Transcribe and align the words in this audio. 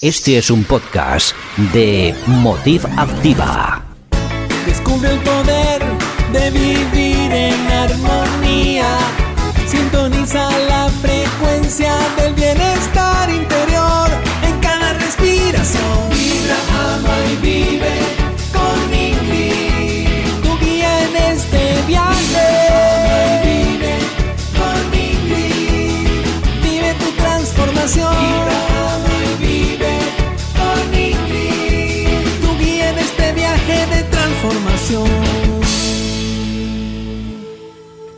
Este 0.00 0.38
es 0.38 0.50
un 0.50 0.64
podcast 0.64 1.34
de 1.72 2.14
Motiv 2.26 2.86
Activa. 2.96 3.84
Descubre 4.66 5.12
el 5.12 5.20
poder 5.20 5.82
de 6.32 6.50
vivir 6.50 7.32
en 7.32 7.70
armonía. 7.70 8.98
Sintoniza 9.66 10.50
la 10.68 10.88
frecuencia 11.00 11.94
del 12.16 12.34
bienestar 12.34 12.91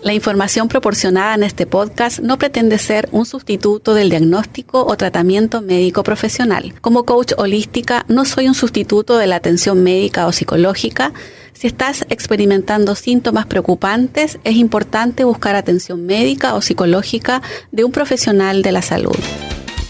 La 0.05 0.13
información 0.13 0.69
proporcionada 0.69 1.35
en 1.35 1.45
este 1.45 1.65
podcast 1.65 2.21
no 2.21 2.37
pretende 2.37 2.77
ser 2.77 3.09
un 3.11 3.25
sustituto 3.25 3.95
del 3.95 4.11
diagnóstico 4.11 4.85
o 4.85 4.99
tratamiento 4.99 5.63
médico 5.63 6.03
profesional. 6.03 6.75
Como 6.83 7.07
coach 7.07 7.33
holística, 7.39 8.05
no 8.07 8.27
soy 8.27 8.47
un 8.47 8.55
sustituto 8.55 9.17
de 9.17 9.27
la 9.27 9.37
atención 9.37 9.83
médica 9.83 10.27
o 10.27 10.33
psicológica. 10.33 11.15
Si 11.55 11.69
estás 11.69 12.05
experimentando 12.11 12.97
síntomas 12.97 13.47
preocupantes, 13.47 14.39
es 14.45 14.57
importante 14.57 15.25
buscar 15.25 15.57
atención 15.57 16.05
médica 16.05 16.55
o 16.55 16.61
psicológica 16.61 17.41
de 17.73 17.85
un 17.85 17.91
profesional 17.91 18.61
de 18.61 18.73
la 18.73 18.83
salud. 18.83 19.17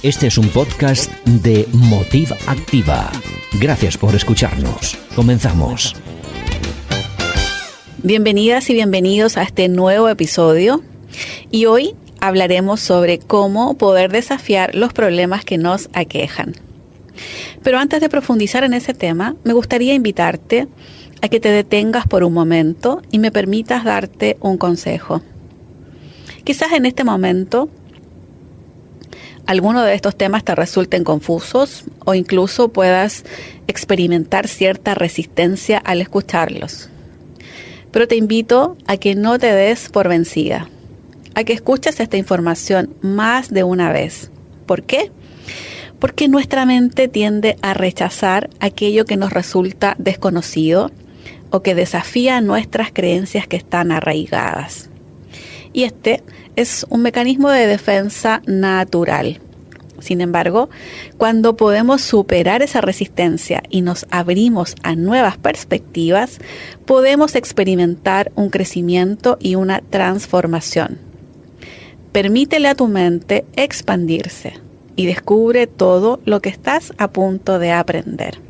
Este 0.05 0.29
es 0.29 0.39
un 0.39 0.49
podcast 0.51 1.11
de 1.25 1.67
Motiv 1.73 2.33
Activa. 2.47 3.11
Gracias 3.55 3.99
por 3.99 4.15
escucharnos. 4.15 4.97
Comenzamos. 5.17 5.97
Bienvenidas 8.07 8.69
y 8.69 8.75
bienvenidos 8.75 9.39
a 9.39 9.43
este 9.45 9.67
nuevo 9.71 10.11
episodio. 10.11 10.83
Y 11.51 11.65
hoy 11.65 11.95
hablaremos 12.21 12.81
sobre 12.81 13.19
cómo 13.19 13.79
poder 13.79 14.13
desafiar 14.13 14.75
los 14.75 14.93
problemas 14.93 15.47
que 15.47 15.57
nos 15.57 15.89
aquejan. 15.95 16.53
Pero 17.63 17.79
antes 17.79 18.03
de 18.03 18.11
profundizar 18.11 18.63
en 18.63 18.75
ese 18.75 18.93
tema, 18.93 19.37
me 19.43 19.55
gustaría 19.55 19.95
invitarte 19.95 20.69
a 21.23 21.31
que 21.31 21.41
te 21.41 21.49
detengas 21.49 22.07
por 22.07 22.25
un 22.25 22.35
momento 22.35 23.01
y 23.11 23.19
me 23.19 23.33
permitas 23.33 23.85
darte 23.85 24.37
un 24.41 24.59
consejo. 24.59 25.23
Quizás 26.45 26.73
en 26.73 26.85
este 26.85 27.05
momento 27.05 27.71
alguno 29.47 29.83
de 29.83 29.95
estos 29.95 30.15
temas 30.15 30.45
te 30.45 30.55
resulten 30.55 31.05
confusos 31.05 31.85
o 32.05 32.13
incluso 32.13 32.69
puedas 32.69 33.25
experimentar 33.67 34.47
cierta 34.47 34.95
resistencia 34.95 35.79
al 35.79 36.03
escucharlos. 36.03 36.91
Pero 37.95 38.09
te 38.09 38.17
invito 38.17 38.77
a 38.89 38.97
que 38.97 39.15
no 39.15 39.39
te 39.39 39.55
des 39.55 39.89
por 39.89 40.09
vencida, 40.09 40.69
a 41.37 41.45
que 41.45 41.53
escuches 41.53 42.01
esta 42.01 42.17
información 42.17 42.93
más 43.03 43.53
de 43.53 43.63
una 43.63 43.93
vez. 43.93 44.33
¿Por 44.67 44.83
qué? 44.83 45.13
Porque 46.01 46.27
nuestra 46.27 46.67
mente 46.67 47.07
tiende 47.07 47.57
a 47.63 47.73
rechazar 47.73 48.51
aquello 48.59 49.05
que 49.05 49.17
nos 49.17 49.33
resulta 49.33 49.95
desconocido 49.97 50.91
o 51.51 51.63
que 51.63 51.77
desafía 51.77 52.41
nuestras 52.41 52.91
creencias 52.93 53.47
que 53.47 53.57
están 53.57 53.93
arraigadas. 53.93 54.91
Y 55.73 55.85
este 55.85 56.25
es 56.57 56.85
un 56.89 57.01
mecanismo 57.01 57.49
de 57.49 57.69
defensa 57.69 58.43
natural. 58.45 59.41
Sin 60.05 60.21
embargo, 60.21 60.69
cuando 61.17 61.57
podemos 61.57 62.03
superar 62.03 62.61
esa 62.61 62.83
resistencia 62.83 63.63
y 63.71 63.81
nos 63.81 64.05
abrimos 64.11 64.77
a 64.83 64.97
nuevas 64.97 65.39
perspectivas, 65.39 66.41
podemos 66.85 67.35
experimentar 67.35 68.31
un 68.35 68.51
crecimiento 68.51 69.39
y 69.41 69.55
una 69.55 69.81
transformación. 69.81 70.99
Permítele 72.13 72.69
a 72.69 72.75
tu 72.75 72.87
mente 72.87 73.47
expandirse 73.57 74.61
y 74.95 75.07
descubre 75.07 75.67
todo 75.67 76.21
lo 76.27 76.43
que 76.43 76.51
estás 76.51 76.93
a 76.99 77.09
punto 77.09 77.59
de 77.59 77.73
aprender. 77.73 78.41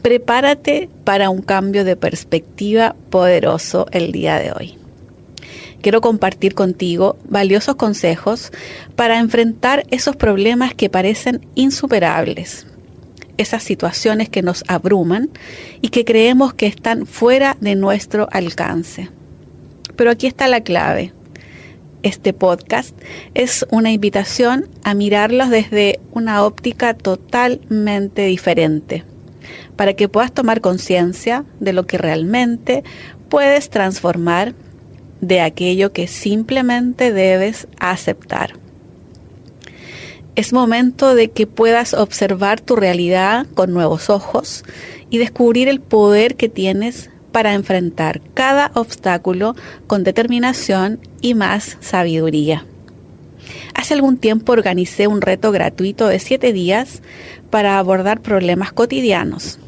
Prepárate 0.00 0.88
para 1.04 1.28
un 1.28 1.42
cambio 1.42 1.84
de 1.84 1.96
perspectiva 1.96 2.96
poderoso 3.10 3.88
el 3.90 4.10
día 4.10 4.38
de 4.38 4.52
hoy 4.52 4.85
quiero 5.82 6.00
compartir 6.00 6.54
contigo 6.54 7.16
valiosos 7.28 7.76
consejos 7.76 8.52
para 8.94 9.18
enfrentar 9.18 9.84
esos 9.90 10.16
problemas 10.16 10.74
que 10.74 10.90
parecen 10.90 11.46
insuperables, 11.54 12.66
esas 13.36 13.62
situaciones 13.62 14.28
que 14.28 14.42
nos 14.42 14.64
abruman 14.68 15.30
y 15.80 15.88
que 15.88 16.04
creemos 16.04 16.54
que 16.54 16.66
están 16.66 17.06
fuera 17.06 17.56
de 17.60 17.76
nuestro 17.76 18.28
alcance. 18.32 19.10
Pero 19.96 20.10
aquí 20.10 20.26
está 20.26 20.48
la 20.48 20.62
clave. 20.62 21.12
Este 22.02 22.32
podcast 22.32 22.96
es 23.34 23.66
una 23.70 23.90
invitación 23.90 24.68
a 24.84 24.94
mirarlos 24.94 25.50
desde 25.50 25.98
una 26.12 26.44
óptica 26.44 26.94
totalmente 26.94 28.26
diferente, 28.26 29.04
para 29.74 29.94
que 29.94 30.08
puedas 30.08 30.32
tomar 30.32 30.60
conciencia 30.60 31.44
de 31.58 31.72
lo 31.72 31.86
que 31.86 31.98
realmente 31.98 32.84
puedes 33.28 33.70
transformar 33.70 34.54
de 35.26 35.40
aquello 35.40 35.92
que 35.92 36.06
simplemente 36.06 37.12
debes 37.12 37.66
aceptar. 37.80 38.54
Es 40.36 40.52
momento 40.52 41.14
de 41.14 41.30
que 41.30 41.46
puedas 41.46 41.94
observar 41.94 42.60
tu 42.60 42.76
realidad 42.76 43.46
con 43.54 43.72
nuevos 43.72 44.10
ojos 44.10 44.64
y 45.10 45.18
descubrir 45.18 45.68
el 45.68 45.80
poder 45.80 46.36
que 46.36 46.48
tienes 46.48 47.10
para 47.32 47.54
enfrentar 47.54 48.20
cada 48.34 48.70
obstáculo 48.74 49.56
con 49.86 50.04
determinación 50.04 51.00
y 51.20 51.34
más 51.34 51.78
sabiduría. 51.80 52.64
Hace 53.74 53.94
algún 53.94 54.18
tiempo 54.18 54.52
organicé 54.52 55.06
un 55.06 55.20
reto 55.20 55.52
gratuito 55.52 56.06
de 56.06 56.18
7 56.18 56.52
días 56.52 57.02
para 57.50 57.78
abordar 57.78 58.20
problemas 58.20 58.72
cotidianos 58.72 59.58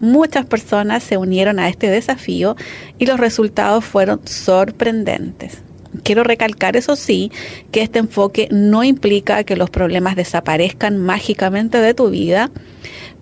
Muchas 0.00 0.46
personas 0.46 1.02
se 1.02 1.16
unieron 1.16 1.58
a 1.58 1.68
este 1.68 1.88
desafío 1.90 2.56
y 2.98 3.06
los 3.06 3.18
resultados 3.18 3.84
fueron 3.84 4.20
sorprendentes. 4.24 5.62
Quiero 6.04 6.22
recalcar, 6.22 6.76
eso 6.76 6.96
sí, 6.96 7.32
que 7.72 7.82
este 7.82 7.98
enfoque 7.98 8.48
no 8.50 8.84
implica 8.84 9.42
que 9.44 9.56
los 9.56 9.70
problemas 9.70 10.16
desaparezcan 10.16 10.98
mágicamente 10.98 11.78
de 11.78 11.94
tu 11.94 12.10
vida, 12.10 12.50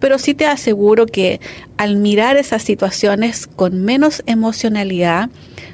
pero 0.00 0.18
sí 0.18 0.34
te 0.34 0.46
aseguro 0.46 1.06
que 1.06 1.40
al 1.76 1.96
mirar 1.96 2.36
esas 2.36 2.62
situaciones 2.62 3.46
con 3.46 3.84
menos 3.84 4.22
emocionalidad, 4.26 5.30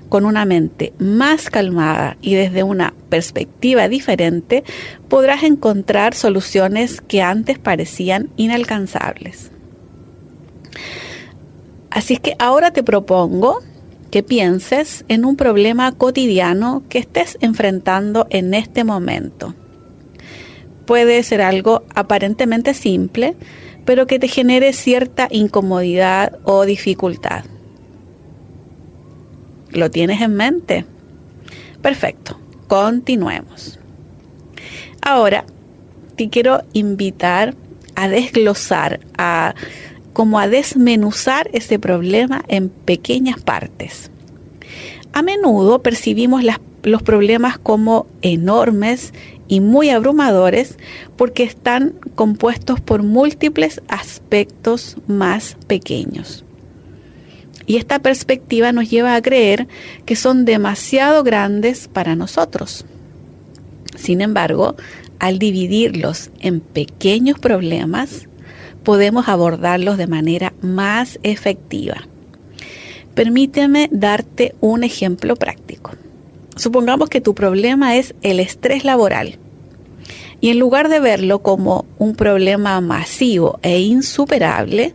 con 0.09 0.27
una 0.27 0.45
mente 0.45 0.93
más 0.99 1.49
calmada 1.49 2.19
y 2.21 2.35
desde 2.35 2.63
una 2.63 2.93
perspectiva 3.09 3.89
diferente, 3.89 4.63
podrás 5.09 5.43
encontrar 5.43 6.15
soluciones 6.15 7.01
que 7.01 7.23
antes 7.23 7.59
parecían 7.59 8.29
inalcanzables. 8.37 9.51
Así 11.93 12.15
es 12.15 12.21
que 12.21 12.35
ahora 12.39 12.71
te 12.71 12.83
propongo 12.83 13.61
que 14.11 14.23
pienses 14.23 15.05
en 15.09 15.27
un 15.27 15.37
problema 15.37 15.93
cotidiano 15.93 16.83
que 16.89 16.99
estés 16.99 17.37
enfrentando 17.43 18.27
en 18.31 18.55
este 18.55 18.83
momento. 18.83 19.55
Puede 20.87 21.23
ser 21.23 21.43
algo 21.43 21.83
aparentemente 21.95 22.73
simple, 22.73 23.37
pero 23.85 24.07
que 24.07 24.19
te 24.19 24.27
genere 24.29 24.73
cierta 24.73 25.29
incomodidad 25.31 26.39
o 26.45 26.65
dificultad. 26.65 27.45
¿Lo 29.69 29.91
tienes 29.91 30.23
en 30.23 30.35
mente? 30.35 30.87
Perfecto, 31.83 32.41
continuemos. 32.69 33.79
Ahora 35.03 35.45
te 36.17 36.31
quiero 36.31 36.63
invitar 36.73 37.55
a 37.97 38.09
desglosar, 38.09 39.01
a 39.19 39.55
como 40.13 40.39
a 40.39 40.49
desmenuzar 40.49 41.49
ese 41.53 41.79
problema 41.79 42.45
en 42.49 42.69
pequeñas 42.69 43.41
partes. 43.41 44.11
A 45.13 45.23
menudo 45.23 45.83
percibimos 45.83 46.43
los 46.83 47.03
problemas 47.03 47.59
como 47.59 48.07
enormes 48.23 49.13
y 49.49 49.61
muy 49.61 49.91
abrumadores 49.91 50.79
porque 51.17 51.43
están 51.43 51.95
compuestos 52.15 52.81
por 52.81 53.03
múltiples 53.03 53.83
aspectos 53.89 54.97
más 55.07 55.57
pequeños. 55.67 56.45
Y 57.67 57.77
esta 57.77 58.01
perspectiva 58.01 58.73
nos 58.73 58.91
lleva 58.91 59.15
a 59.15 59.23
creer 59.23 59.69
que 60.05 60.17
son 60.17 60.45
demasiado 60.45 61.23
grandes 61.23 61.89
para 61.89 62.17
nosotros. 62.17 62.85
Sin 63.95 64.21
embargo, 64.21 64.75
al 65.19 65.39
dividirlos 65.39 66.31
en 66.41 66.61
pequeños 66.61 67.39
problemas, 67.39 68.29
podemos 68.83 69.29
abordarlos 69.29 69.99
de 69.99 70.07
manera 70.07 70.53
más 70.61 71.19
efectiva. 71.23 72.07
Permíteme 73.15 73.89
darte 73.93 74.55
un 74.61 74.85
ejemplo 74.85 75.37
práctico. 75.37 75.93
Supongamos 76.57 77.09
que 77.09 77.21
tu 77.21 77.35
problema 77.35 77.97
es 77.97 78.15
el 78.23 78.41
estrés 78.41 78.85
laboral. 78.85 79.39
Y 80.41 80.51
en 80.51 80.59
lugar 80.59 80.89
de 80.89 81.01
verlo 81.01 81.41
como 81.41 81.87
un 81.99 82.15
problema 82.15 82.81
masivo 82.81 83.59
e 83.63 83.81
insuperable, 83.81 84.95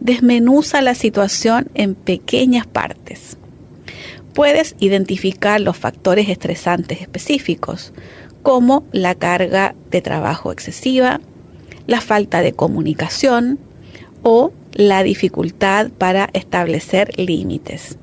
desmenuza 0.00 0.82
la 0.82 0.94
situación 0.94 1.68
en 1.74 1.94
pequeñas 1.94 2.66
partes. 2.66 3.36
Puedes 4.34 4.76
identificar 4.78 5.60
los 5.60 5.76
factores 5.76 6.28
estresantes 6.28 7.00
específicos, 7.00 7.92
como 8.42 8.84
la 8.92 9.14
carga 9.14 9.74
de 9.90 10.02
trabajo 10.02 10.52
excesiva, 10.52 11.20
la 11.86 12.00
falta 12.00 12.40
de 12.42 12.52
comunicación 12.52 13.58
o 14.22 14.52
la 14.72 15.02
dificultad 15.02 15.90
para 15.90 16.30
establecer 16.32 17.18
límites. 17.18 17.98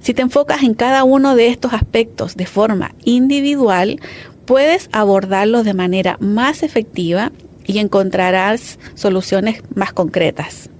Si 0.00 0.14
te 0.14 0.22
enfocas 0.22 0.62
en 0.62 0.74
cada 0.74 1.04
uno 1.04 1.34
de 1.34 1.48
estos 1.48 1.72
aspectos 1.72 2.36
de 2.36 2.46
forma 2.46 2.94
individual, 3.04 4.00
puedes 4.44 4.88
abordarlos 4.92 5.64
de 5.64 5.74
manera 5.74 6.16
más 6.20 6.62
efectiva 6.62 7.32
y 7.66 7.78
encontrarás 7.78 8.78
soluciones 8.94 9.62
más 9.74 9.92
concretas. 9.92 10.70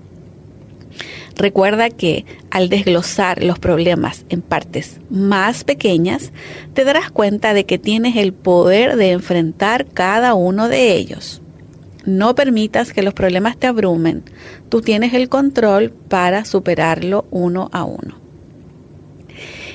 Recuerda 1.36 1.90
que 1.90 2.24
al 2.50 2.68
desglosar 2.70 3.42
los 3.42 3.58
problemas 3.58 4.24
en 4.30 4.40
partes 4.40 5.00
más 5.10 5.64
pequeñas, 5.64 6.32
te 6.72 6.84
darás 6.84 7.10
cuenta 7.10 7.52
de 7.52 7.66
que 7.66 7.78
tienes 7.78 8.16
el 8.16 8.32
poder 8.32 8.96
de 8.96 9.10
enfrentar 9.10 9.86
cada 9.86 10.34
uno 10.34 10.68
de 10.68 10.94
ellos. 10.94 11.42
No 12.06 12.34
permitas 12.34 12.92
que 12.92 13.02
los 13.02 13.14
problemas 13.14 13.56
te 13.58 13.66
abrumen. 13.66 14.22
Tú 14.68 14.80
tienes 14.80 15.12
el 15.12 15.28
control 15.28 15.90
para 15.90 16.44
superarlo 16.44 17.26
uno 17.30 17.68
a 17.72 17.84
uno. 17.84 18.16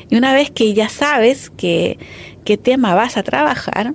Y 0.09 0.15
una 0.15 0.33
vez 0.33 0.49
que 0.49 0.73
ya 0.73 0.89
sabes 0.89 1.51
qué 1.55 1.97
tema 2.63 2.95
vas 2.95 3.17
a 3.17 3.23
trabajar, 3.23 3.93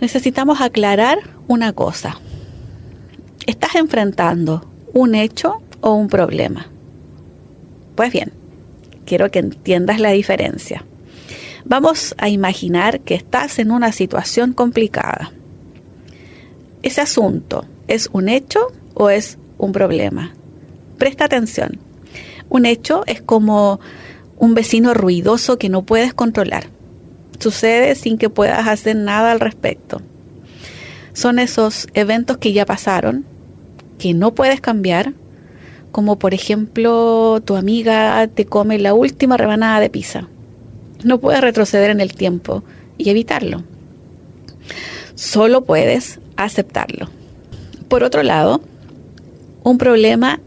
necesitamos 0.00 0.60
aclarar 0.60 1.18
una 1.48 1.72
cosa. 1.72 2.20
Estás 3.46 3.74
enfrentando 3.74 4.68
un 4.92 5.14
hecho 5.14 5.62
o 5.80 5.94
un 5.94 6.08
problema. 6.08 6.68
Pues 7.94 8.12
bien, 8.12 8.32
quiero 9.04 9.30
que 9.30 9.40
entiendas 9.40 10.00
la 10.00 10.10
diferencia. 10.10 10.84
Vamos 11.64 12.14
a 12.18 12.28
imaginar 12.28 13.00
que 13.00 13.14
estás 13.14 13.58
en 13.58 13.70
una 13.70 13.92
situación 13.92 14.52
complicada. 14.52 15.32
¿Ese 16.82 17.00
asunto 17.00 17.64
es 17.88 18.08
un 18.12 18.28
hecho 18.28 18.60
o 18.94 19.10
es 19.10 19.38
un 19.58 19.72
problema? 19.72 20.32
Presta 20.96 21.24
atención. 21.24 21.78
Un 22.48 22.66
hecho 22.66 23.02
es 23.06 23.20
como 23.20 23.80
un 24.38 24.54
vecino 24.54 24.94
ruidoso 24.94 25.58
que 25.58 25.68
no 25.68 25.82
puedes 25.82 26.14
controlar. 26.14 26.68
Sucede 27.40 27.94
sin 27.94 28.16
que 28.16 28.30
puedas 28.30 28.66
hacer 28.68 28.96
nada 28.96 29.32
al 29.32 29.40
respecto. 29.40 30.00
Son 31.12 31.40
esos 31.40 31.88
eventos 31.94 32.38
que 32.38 32.52
ya 32.52 32.64
pasaron, 32.64 33.24
que 33.98 34.14
no 34.14 34.34
puedes 34.34 34.60
cambiar, 34.60 35.14
como 35.90 36.18
por 36.18 36.32
ejemplo 36.32 37.40
tu 37.44 37.56
amiga 37.56 38.26
te 38.28 38.46
come 38.46 38.78
la 38.78 38.94
última 38.94 39.36
rebanada 39.36 39.80
de 39.80 39.90
pizza. 39.90 40.28
No 41.02 41.18
puedes 41.18 41.40
retroceder 41.40 41.90
en 41.90 42.00
el 42.00 42.14
tiempo 42.14 42.62
y 42.98 43.10
evitarlo. 43.10 43.64
Solo 45.16 45.64
puedes 45.64 46.20
aceptarlo. 46.44 47.08
Por 47.88 48.04
otro 48.04 48.22
lado, 48.22 48.60
un 49.62 49.78
problema 49.78 50.40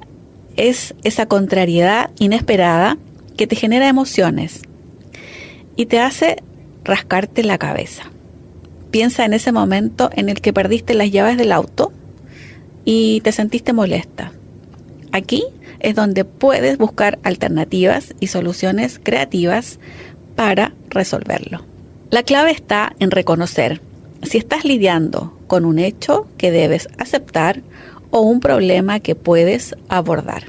es 0.57 0.93
esa 1.03 1.25
contrariedad 1.25 2.11
inesperada 2.19 2.97
que 3.37 3.47
te 3.47 3.55
genera 3.55 3.87
emociones 3.87 4.61
y 5.75 5.85
te 5.85 5.99
hace 5.99 6.43
rascarte 6.83 7.43
la 7.43 7.57
cabeza. 7.57 8.03
Piensa 8.91 9.25
en 9.25 9.33
ese 9.33 9.51
momento 9.51 10.09
en 10.13 10.29
el 10.29 10.41
que 10.41 10.53
perdiste 10.53 10.93
las 10.93 11.11
llaves 11.11 11.37
del 11.37 11.51
auto 11.51 11.93
y 12.83 13.21
te 13.21 13.31
sentiste 13.31 13.73
molesta 13.73 14.33
Aquí 15.11 15.43
es 15.79 15.95
donde 15.95 16.23
puedes 16.25 16.77
buscar 16.77 17.19
alternativas 17.23 18.13
y 18.19 18.27
soluciones 18.27 18.99
creativas 19.01 19.79
para 20.35 20.73
resolverlo. 20.89 21.65
La 22.09 22.23
clave 22.23 22.51
está 22.51 22.95
en 22.99 23.11
reconocer 23.11 23.81
si 24.23 24.37
estás 24.37 24.63
lidiando 24.63 25.37
con 25.51 25.65
un 25.65 25.79
hecho 25.79 26.29
que 26.37 26.49
debes 26.49 26.87
aceptar 26.97 27.61
o 28.09 28.21
un 28.21 28.39
problema 28.39 29.01
que 29.01 29.15
puedes 29.15 29.75
abordar. 29.89 30.43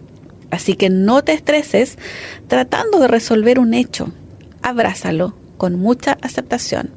Así 0.52 0.75
que 0.75 0.90
no 0.90 1.25
te 1.25 1.32
estreses 1.32 1.99
tratando 2.46 3.00
de 3.00 3.08
resolver 3.08 3.58
un 3.58 3.75
hecho. 3.75 4.12
Abrázalo 4.62 5.34
con 5.56 5.75
mucha 5.75 6.19
aceptación. 6.22 6.90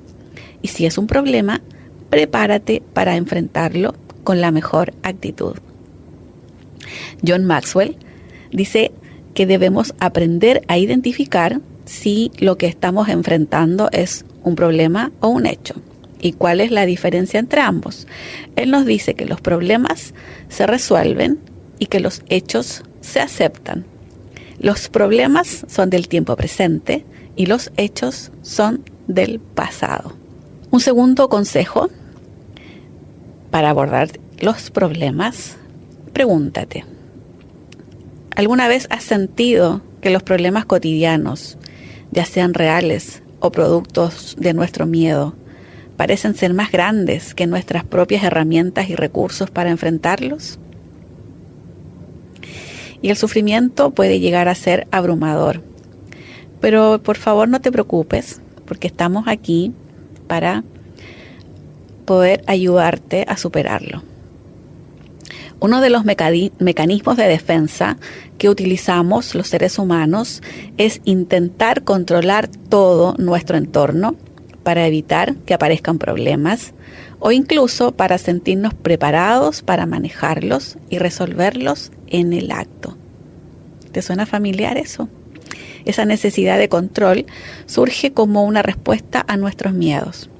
Y 0.61 0.67
si 0.67 0.85
es 0.85 0.99
un 0.99 1.07
problema, 1.07 1.63
prepárate 2.11 2.83
para 2.93 3.15
enfrentarlo 3.15 3.95
con 4.23 4.39
la 4.39 4.51
mejor 4.51 4.93
actitud. 5.01 5.55
John 7.27 7.43
Maxwell 7.43 7.97
dice 8.51 8.91
que 9.33 9.47
debemos 9.47 9.95
aprender 9.97 10.61
a 10.67 10.77
identificar 10.77 11.59
si 11.85 12.31
lo 12.37 12.55
que 12.59 12.67
estamos 12.67 13.09
enfrentando 13.09 13.89
es 13.91 14.25
un 14.43 14.53
problema 14.53 15.11
o 15.21 15.29
un 15.29 15.47
hecho 15.47 15.73
y 16.21 16.33
cuál 16.33 16.61
es 16.61 16.71
la 16.71 16.85
diferencia 16.85 17.39
entre 17.39 17.61
ambos. 17.61 18.07
Él 18.55 18.71
nos 18.71 18.85
dice 18.85 19.15
que 19.15 19.25
los 19.25 19.41
problemas 19.41 20.13
se 20.49 20.67
resuelven 20.67 21.39
y 21.79 21.87
que 21.87 21.99
los 21.99 22.21
hechos 22.29 22.83
se 23.01 23.19
aceptan. 23.19 23.85
Los 24.59 24.89
problemas 24.89 25.65
son 25.67 25.89
del 25.89 26.07
tiempo 26.07 26.35
presente 26.35 27.05
y 27.35 27.45
los 27.45 27.71
hechos 27.77 28.31
son 28.41 28.83
del 29.07 29.39
pasado. 29.39 30.15
Un 30.71 30.79
segundo 30.79 31.29
consejo 31.29 31.89
para 33.51 33.69
abordar 33.69 34.09
los 34.39 34.71
problemas, 34.71 35.57
pregúntate, 36.13 36.85
¿Alguna 38.35 38.67
vez 38.67 38.87
has 38.89 39.03
sentido 39.05 39.81
que 40.01 40.09
los 40.09 40.21
problemas 40.21 40.65
cotidianos, 40.65 41.57
ya 42.11 42.25
sean 42.25 42.53
reales 42.53 43.23
o 43.39 43.49
productos 43.51 44.35
de 44.37 44.53
nuestro 44.53 44.85
miedo, 44.85 45.35
parecen 45.97 46.35
ser 46.35 46.53
más 46.53 46.71
grandes 46.71 47.33
que 47.33 47.47
nuestras 47.47 47.83
propias 47.83 48.23
herramientas 48.23 48.89
y 48.89 48.95
recursos 48.95 49.49
para 49.49 49.69
enfrentarlos? 49.69 50.59
Y 53.01 53.09
el 53.09 53.17
sufrimiento 53.17 53.91
puede 53.91 54.19
llegar 54.19 54.47
a 54.47 54.55
ser 54.55 54.87
abrumador. 54.91 55.61
Pero 56.61 57.01
por 57.03 57.17
favor 57.17 57.47
no 57.47 57.61
te 57.61 57.71
preocupes, 57.71 58.41
porque 58.65 58.87
estamos 58.87 59.27
aquí 59.27 59.73
para 60.27 60.63
poder 62.05 62.43
ayudarte 62.47 63.25
a 63.27 63.37
superarlo. 63.37 64.03
Uno 65.59 65.81
de 65.81 65.89
los 65.89 66.03
mecanismos 66.05 67.17
de 67.17 67.27
defensa 67.27 67.97
que 68.37 68.49
utilizamos 68.49 69.35
los 69.35 69.47
seres 69.47 69.79
humanos 69.79 70.41
es 70.77 71.01
intentar 71.05 71.83
controlar 71.83 72.47
todo 72.47 73.15
nuestro 73.17 73.57
entorno 73.57 74.15
para 74.65 74.87
evitar 74.87 75.35
que 75.45 75.53
aparezcan 75.53 75.99
problemas 75.99 76.73
o 77.19 77.31
incluso 77.31 77.91
para 77.91 78.17
sentirnos 78.17 78.73
preparados 78.73 79.61
para 79.61 79.85
manejarlos 79.85 80.79
y 80.89 80.97
resolverlos 80.97 81.91
en 82.07 82.33
el 82.33 82.51
acto. 82.51 82.97
¿Te 83.91 84.01
suena 84.01 84.25
familiar 84.25 84.79
eso? 84.79 85.07
Esa 85.85 86.03
necesidad 86.03 86.57
de 86.57 86.67
control 86.67 87.27
surge 87.67 88.11
como 88.11 88.43
una 88.43 88.63
respuesta 88.63 89.23
a 89.27 89.37
nuestros 89.37 89.73
miedos. 89.73 90.31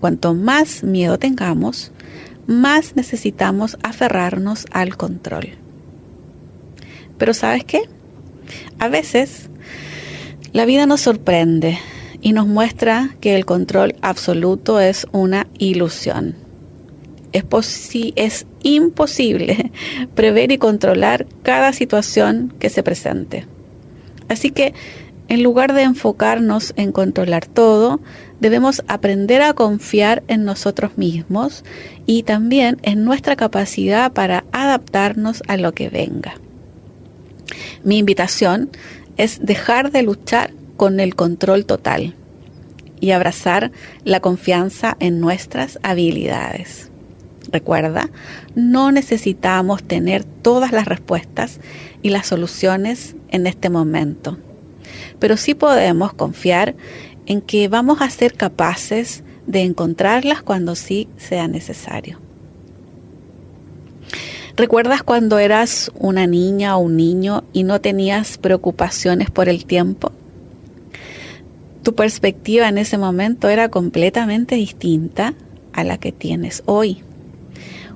Cuanto 0.00 0.32
más 0.32 0.82
miedo 0.82 1.18
tengamos, 1.18 1.92
más 2.46 2.96
necesitamos 2.96 3.76
aferrarnos 3.82 4.64
al 4.72 4.96
control. 4.96 5.50
Pero 7.18 7.34
¿sabes 7.34 7.64
qué? 7.64 7.82
A 8.78 8.88
veces 8.88 9.50
la 10.54 10.64
vida 10.64 10.86
nos 10.86 11.02
sorprende 11.02 11.78
y 12.24 12.32
nos 12.32 12.46
muestra 12.46 13.10
que 13.20 13.36
el 13.36 13.44
control 13.44 13.96
absoluto 14.00 14.80
es 14.80 15.06
una 15.12 15.46
ilusión. 15.58 16.34
Es, 17.32 17.44
es 18.16 18.46
imposible 18.62 19.70
prever 20.14 20.50
y 20.50 20.56
controlar 20.56 21.26
cada 21.42 21.74
situación 21.74 22.54
que 22.58 22.70
se 22.70 22.82
presente. 22.82 23.46
Así 24.28 24.50
que 24.50 24.72
en 25.28 25.42
lugar 25.42 25.74
de 25.74 25.82
enfocarnos 25.82 26.72
en 26.76 26.92
controlar 26.92 27.44
todo, 27.44 28.00
debemos 28.40 28.82
aprender 28.88 29.42
a 29.42 29.52
confiar 29.52 30.22
en 30.26 30.44
nosotros 30.44 30.96
mismos 30.96 31.62
y 32.06 32.22
también 32.22 32.78
en 32.84 33.04
nuestra 33.04 33.36
capacidad 33.36 34.10
para 34.12 34.44
adaptarnos 34.50 35.42
a 35.46 35.58
lo 35.58 35.72
que 35.72 35.90
venga. 35.90 36.40
Mi 37.82 37.98
invitación 37.98 38.70
es 39.18 39.44
dejar 39.44 39.92
de 39.92 40.02
luchar 40.02 40.52
con 40.76 41.00
el 41.00 41.14
control 41.14 41.66
total 41.66 42.14
y 43.00 43.10
abrazar 43.10 43.70
la 44.04 44.20
confianza 44.20 44.96
en 45.00 45.20
nuestras 45.20 45.78
habilidades. 45.82 46.90
Recuerda, 47.50 48.10
no 48.54 48.90
necesitamos 48.90 49.82
tener 49.82 50.24
todas 50.24 50.72
las 50.72 50.86
respuestas 50.86 51.60
y 52.02 52.10
las 52.10 52.26
soluciones 52.26 53.16
en 53.28 53.46
este 53.46 53.68
momento 53.68 54.38
pero 55.18 55.36
sí 55.36 55.54
podemos 55.54 56.12
confiar 56.12 56.74
en 57.26 57.40
que 57.40 57.68
vamos 57.68 58.00
a 58.00 58.10
ser 58.10 58.34
capaces 58.34 59.24
de 59.46 59.62
encontrarlas 59.62 60.42
cuando 60.42 60.74
sí 60.74 61.08
sea 61.16 61.48
necesario. 61.48 62.20
¿Recuerdas 64.56 65.02
cuando 65.02 65.38
eras 65.38 65.90
una 65.98 66.26
niña 66.26 66.76
o 66.76 66.80
un 66.80 66.96
niño 66.96 67.44
y 67.52 67.64
no 67.64 67.80
tenías 67.80 68.38
preocupaciones 68.38 69.30
por 69.30 69.48
el 69.48 69.64
tiempo? 69.64 70.12
Tu 71.84 71.94
perspectiva 71.94 72.66
en 72.70 72.78
ese 72.78 72.96
momento 72.96 73.50
era 73.50 73.68
completamente 73.68 74.54
distinta 74.54 75.34
a 75.74 75.84
la 75.84 75.98
que 75.98 76.12
tienes 76.12 76.62
hoy. 76.64 77.02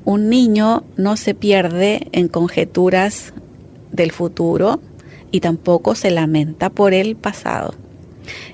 Un 0.05 0.29
niño 0.29 0.85
no 0.99 1.17
se 1.17 1.35
pierde 1.35 2.07
en 2.13 2.29
conjeturas 2.29 3.33
del 3.91 4.13
futuro 4.13 4.83
y 5.31 5.41
tampoco 5.41 5.95
se 5.95 6.11
lamenta 6.11 6.69
por 6.69 6.93
el 6.93 7.17
pasado. 7.17 7.75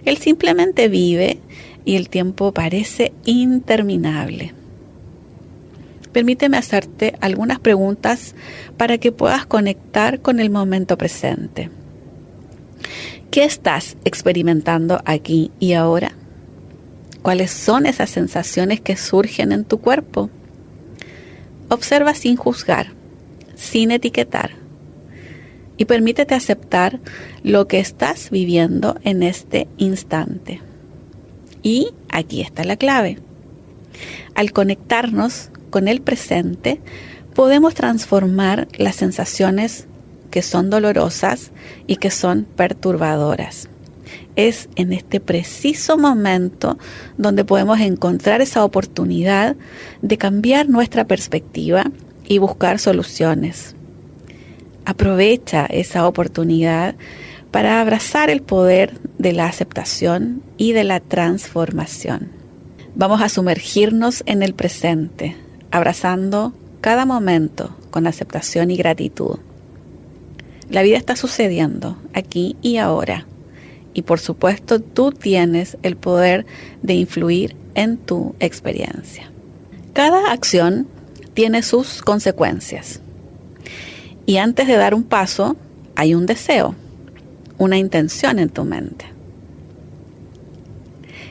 Él 0.05 0.19
simplemente 0.19 0.89
vive 0.89 1.41
y 1.85 1.97
el 1.97 2.09
tiempo 2.09 2.53
parece 2.53 3.13
interminable. 3.25 4.55
Permíteme 6.13 6.59
hacerte 6.59 7.17
algunas 7.21 7.59
preguntas 7.59 8.37
para 8.77 8.99
que 8.99 9.11
puedas 9.11 9.47
conectar 9.47 10.21
con 10.21 10.39
el 10.39 10.51
momento 10.51 10.97
presente. 10.97 11.71
¿Qué 13.35 13.43
estás 13.43 13.97
experimentando 14.05 15.03
aquí 15.07 15.51
y 15.59 15.73
ahora? 15.73 16.13
¿Cuáles 17.21 17.51
son 17.51 17.85
esas 17.85 18.09
sensaciones 18.09 18.81
que 18.81 18.97
surgen 18.97 19.51
en 19.51 19.65
tu 19.65 19.81
cuerpo? 19.81 20.31
Observa 21.69 22.15
sin 22.15 22.37
juzgar, 22.37 22.93
sin 23.57 23.91
etiquetar 23.91 24.53
y 25.77 25.87
permítete 25.87 26.37
aceptar 26.37 27.01
lo 27.43 27.67
que 27.67 27.81
estás 27.81 28.31
viviendo 28.31 29.01
en 29.03 29.25
este 29.25 29.67
instante. 29.79 30.61
Y 31.61 31.89
aquí 32.11 32.41
está 32.41 32.63
la 32.63 32.77
clave. 32.77 33.19
Al 34.37 34.53
conectarnos 34.53 35.51
con 35.71 35.89
el 35.89 36.03
presente, 36.03 36.81
podemos 37.35 37.75
transformar 37.75 38.69
las 38.79 38.95
sensaciones 38.95 39.89
que 40.35 40.43
son 40.43 40.69
dolorosas 40.69 41.53
y 41.87 41.95
que 41.95 42.11
son 42.11 42.45
perturbadoras. 42.57 43.69
Es 44.35 44.69
en 44.75 44.93
este 44.93 45.21
preciso 45.21 45.97
momento 45.97 46.77
donde 47.17 47.45
podemos 47.45 47.79
encontrar 47.79 48.41
esa 48.41 48.65
oportunidad 48.65 49.55
de 50.03 50.19
cambiar 50.19 50.69
nuestra 50.69 51.05
perspectiva 51.05 51.85
y 52.27 52.39
buscar 52.39 52.81
soluciones. 52.81 53.77
Aprovecha 54.85 55.67
esa 55.67 56.05
oportunidad 56.05 56.97
para 57.53 57.81
abrazar 57.81 58.29
el 58.29 58.43
poder 58.43 58.99
de 59.19 59.35
la 59.35 59.47
aceptación 59.47 60.43
y 60.57 60.73
de 60.73 60.83
la 60.83 60.99
transformación. 60.99 62.31
Vamos 62.97 63.23
a 63.23 63.29
sumergirnos 63.29 64.25
en 64.27 64.43
el 64.43 64.55
presente, 64.55 65.37
abrazando 65.71 66.55
cada 66.81 67.07
momento 67.07 67.77
con 67.93 68.09
aceptación 68.09 68.73
y 68.73 68.77
gratitud. 68.77 69.39
La 70.75 70.83
vida 70.83 70.97
está 70.97 71.15
sucediendo 71.15 71.97
aquí 72.15 72.57
y 72.61 72.79
ahora. 72.79 73.29
Y 73.93 74.03
por 74.03 74.19
supuesto 74.19 74.81
tú 74.81 75.13
tienes 75.13 75.79
el 75.85 75.97
poder 75.97 76.47
de 76.83 76.95
influir 76.95 77.55
en 77.77 77.97
tu 77.97 78.35
experiencia. 78.41 79.31
Cada 79.93 80.33
acción 80.33 80.89
tiene 81.33 81.63
sus 81.63 82.03
consecuencias. 82.03 83.01
Y 84.27 84.39
antes 84.39 84.67
de 84.67 84.75
dar 84.75 84.97
un 84.97 85.05
paso, 85.05 85.57
hay 85.95 86.13
un 86.13 86.27
deseo, 86.27 86.75
una 87.57 87.79
intención 87.79 88.41
en 88.41 88.49
tu 88.49 88.65
mente. 88.65 89.05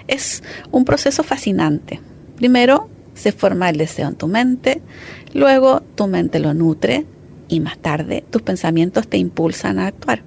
Es 0.08 0.42
un 0.72 0.86
proceso 0.86 1.22
fascinante. 1.22 2.00
Primero 2.38 2.88
se 3.14 3.34
forma 3.34 3.70
el 3.70 3.76
deseo 3.76 4.08
en 4.08 4.16
tu 4.16 4.28
mente, 4.28 4.82
luego 5.34 5.82
tu 5.96 6.08
mente 6.08 6.40
lo 6.40 6.54
nutre 6.54 7.06
y 7.48 7.60
más 7.60 7.78
tarde 7.78 8.24
tus 8.30 8.42
pensamientos 8.42 9.08
te 9.08 9.18
impulsan 9.18 9.80
a 9.80 9.88
actuar. 9.88 10.24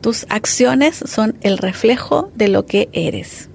Tus 0.00 0.26
acciones 0.28 0.96
son 0.96 1.36
el 1.42 1.58
reflejo 1.58 2.30
de 2.34 2.48
lo 2.48 2.66
que 2.66 2.88
eres. 2.92 3.48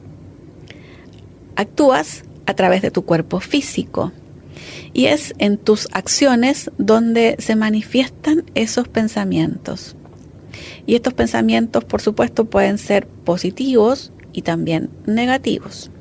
Actúas 1.56 2.24
a 2.46 2.54
través 2.54 2.82
de 2.82 2.92
tu 2.92 3.04
cuerpo 3.04 3.40
físico, 3.40 4.14
y 4.94 5.06
es 5.06 5.34
en 5.38 5.58
tus 5.58 5.88
acciones 5.92 6.72
donde 6.78 7.36
se 7.40 7.56
manifiestan 7.56 8.46
esos 8.56 8.88
pensamientos. 8.88 9.96
Y 10.86 10.96
estos 10.96 11.14
pensamientos, 11.14 11.84
por 11.84 12.02
supuesto, 12.02 12.46
pueden 12.46 12.78
ser 12.78 13.08
positivos 13.08 14.12
y 14.34 14.42
también 14.42 14.90
negativos. 15.06 15.92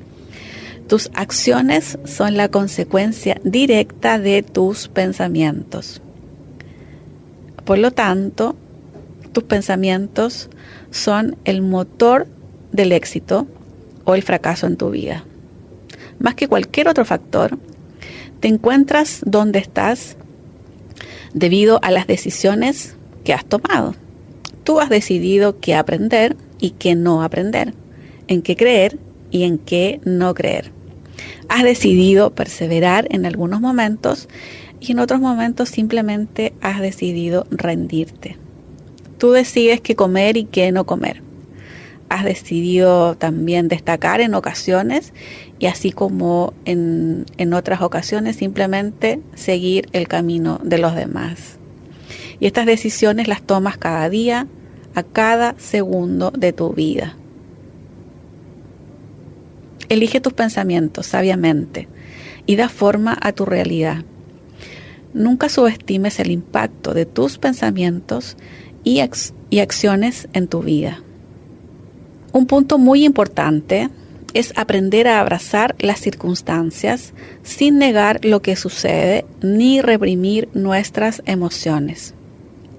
Tus 0.87 1.11
acciones 1.13 1.99
son 2.05 2.37
la 2.37 2.49
consecuencia 2.49 3.39
directa 3.43 4.17
de 4.17 4.41
tus 4.41 4.87
pensamientos. 4.87 6.01
Por 7.67 7.79
lo 7.79 7.91
tanto, 7.91 8.55
tus 9.33 9.43
pensamientos 9.43 10.49
son 10.89 11.35
el 11.43 11.61
motor 11.61 12.25
del 12.71 12.93
éxito 12.93 13.45
o 14.05 14.15
el 14.15 14.23
fracaso 14.23 14.67
en 14.67 14.77
tu 14.77 14.89
vida. 14.89 15.25
Más 16.17 16.35
que 16.35 16.47
cualquier 16.47 16.87
otro 16.87 17.03
factor, 17.03 17.59
te 18.39 18.47
encuentras 18.47 19.19
donde 19.25 19.59
estás 19.59 20.15
debido 21.33 21.81
a 21.83 21.91
las 21.91 22.07
decisiones 22.07 22.95
que 23.25 23.33
has 23.33 23.43
tomado. 23.43 23.95
Tú 24.63 24.79
has 24.79 24.89
decidido 24.89 25.59
qué 25.59 25.75
aprender 25.75 26.37
y 26.61 26.69
qué 26.69 26.95
no 26.95 27.21
aprender, 27.21 27.73
en 28.29 28.43
qué 28.43 28.55
creer 28.55 28.97
y 29.29 29.43
en 29.43 29.57
qué 29.57 29.99
no 30.05 30.33
creer. 30.33 30.71
Has 31.49 31.63
decidido 31.63 32.33
perseverar 32.33 33.09
en 33.11 33.25
algunos 33.25 33.59
momentos 33.59 34.29
y 34.79 34.91
en 34.91 34.99
otros 34.99 35.19
momentos 35.19 35.69
simplemente 35.69 36.53
has 36.61 36.81
decidido 36.81 37.45
rendirte. 37.49 38.37
Tú 39.17 39.31
decides 39.31 39.81
qué 39.81 39.95
comer 39.95 40.37
y 40.37 40.45
qué 40.45 40.71
no 40.71 40.85
comer. 40.85 41.23
Has 42.09 42.23
decidido 42.23 43.15
también 43.15 43.67
destacar 43.67 44.21
en 44.21 44.33
ocasiones 44.33 45.13
y 45.59 45.65
así 45.65 45.91
como 45.91 46.53
en, 46.65 47.25
otras 47.53 47.81
ocasiones 47.81 48.35
simplemente 48.35 49.21
seguir 49.35 49.89
el 49.91 50.07
camino 50.07 50.59
de 50.63 50.77
los 50.77 50.95
demás. 50.95 51.57
Y 52.39 52.45
estas 52.45 52.65
decisiones 52.65 53.27
las 53.27 53.41
tomas 53.41 53.77
cada 53.77 54.09
día, 54.09 54.47
a 54.93 55.03
cada 55.03 55.55
segundo 55.57 56.31
de 56.31 56.53
tu 56.53 56.73
vida. 56.73 57.17
Elige 59.89 60.21
tus 60.21 60.33
pensamientos 60.33 61.07
sabiamente 61.07 61.87
y 62.45 62.55
da 62.55 62.69
forma 62.69 63.17
a 63.19 63.31
tu 63.31 63.45
realidad. 63.45 64.03
Nunca 65.13 65.49
subestimes 65.49 66.19
el 66.19 66.31
impacto 66.31 66.93
de 66.93 67.05
tus 67.05 67.37
pensamientos 67.37 68.37
y, 68.83 68.99
acciones 69.59 70.27
en 70.33 70.47
tu 70.47 70.61
vida. 70.61 71.01
Un 72.31 72.45
punto 72.45 72.77
muy 72.77 73.05
importante 73.05 73.89
es 74.33 74.53
aprender 74.55 75.07
a 75.07 75.19
abrazar 75.19 75.75
las 75.79 75.99
circunstancias 75.99 77.13
sin 77.43 77.77
negar 77.77 78.23
lo 78.23 78.41
que 78.41 78.55
sucede 78.55 79.25
ni 79.41 79.81
reprimir 79.81 80.49
nuestras 80.53 81.21
emociones. 81.25 82.13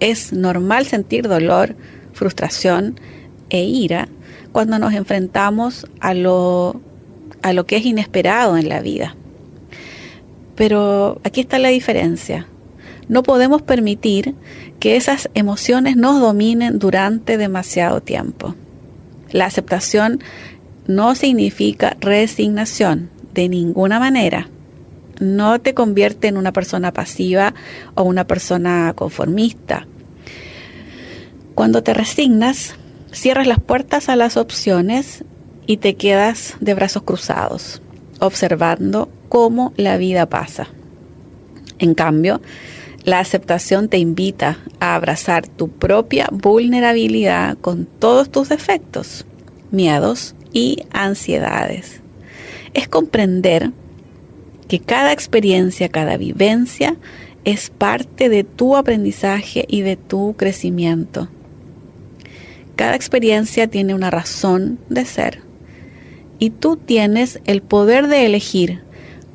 Es 0.01 0.33
normal 0.33 0.87
sentir 0.87 1.27
dolor, 1.27 1.75
frustración 2.13 3.01
e 3.51 3.65
ira 3.65 4.09
cuando 4.53 4.79
nos 4.79 4.95
enfrentamos 4.95 5.87
a 6.01 6.15
lo, 6.15 6.81
a 7.43 7.53
lo 7.53 7.67
que 7.67 7.77
es 7.77 7.85
inesperado 7.85 8.57
en 8.57 8.69
la 8.69 8.81
vida. 8.81 9.17
Pero 10.59 11.21
aquí 11.23 11.41
está 11.41 11.61
la 11.61 11.69
diferencia. 11.69 12.49
No 13.07 13.23
podemos 13.23 13.63
permitir 13.63 14.35
que 14.81 14.97
esas 14.97 15.31
emociones 15.35 15.97
nos 15.97 16.21
dominen 16.21 16.81
durante 16.81 17.39
demasiado 17.39 18.01
tiempo. 18.01 18.57
La 19.31 19.47
aceptación 19.47 20.21
no 20.89 21.15
significa 21.15 21.97
resignación 22.01 23.09
de 23.35 23.49
ninguna 23.49 24.01
manera. 24.01 24.51
No 25.21 25.61
te 25.61 25.75
convierte 25.75 26.27
en 26.27 26.37
una 26.37 26.53
persona 26.53 26.93
pasiva 26.93 27.55
o 27.95 28.03
una 28.03 28.27
persona 28.27 28.95
conformista. 28.97 29.87
Cuando 31.55 31.85
te 31.85 31.95
resignas, 31.95 32.75
cierras 33.13 33.47
las 33.47 33.61
puertas 33.61 34.09
a 34.09 34.17
las 34.17 34.37
opciones 34.37 35.25
y 35.69 35.77
te 35.77 35.95
quedas 35.95 36.57
de 36.59 36.75
brazos 36.75 37.05
cruzados, 37.05 37.81
observando 38.19 39.09
cómo 39.29 39.73
la 39.77 39.97
vida 39.97 40.29
pasa. 40.29 40.69
En 41.79 41.95
cambio, 41.95 42.41
la 43.05 43.21
aceptación 43.21 43.89
te 43.89 43.99
invita 43.99 44.59
a 44.81 44.95
abrazar 44.95 45.47
tu 45.47 45.69
propia 45.69 46.29
vulnerabilidad 46.31 47.57
con 47.59 47.87
todos 47.87 48.31
tus 48.31 48.49
defectos, 48.49 49.25
miedos, 49.71 50.35
y 50.53 50.85
ansiedades. 50.93 52.01
Es 52.75 52.89
comprender 52.89 53.73
que 54.69 54.81
cada 54.81 55.13
experiencia, 55.13 55.89
cada 55.89 56.17
vivencia 56.17 56.97
es 57.45 57.71
parte 57.71 58.29
de 58.29 58.45
tu 58.45 58.77
aprendizaje 58.77 59.65
y 59.69 59.81
de 59.81 59.97
tu 59.97 60.35
crecimiento. 60.37 61.29
Cada 62.77 62.95
experiencia 62.95 63.67
tiene 63.69 63.95
una 63.95 64.11
razón 64.11 64.79
de 64.89 65.05
ser 65.05 65.43
y 66.39 66.51
tú 66.51 66.77
tienes 66.77 67.41
el 67.45 67.63
poder 67.63 68.07
de 68.07 68.27
elegir 68.27 68.83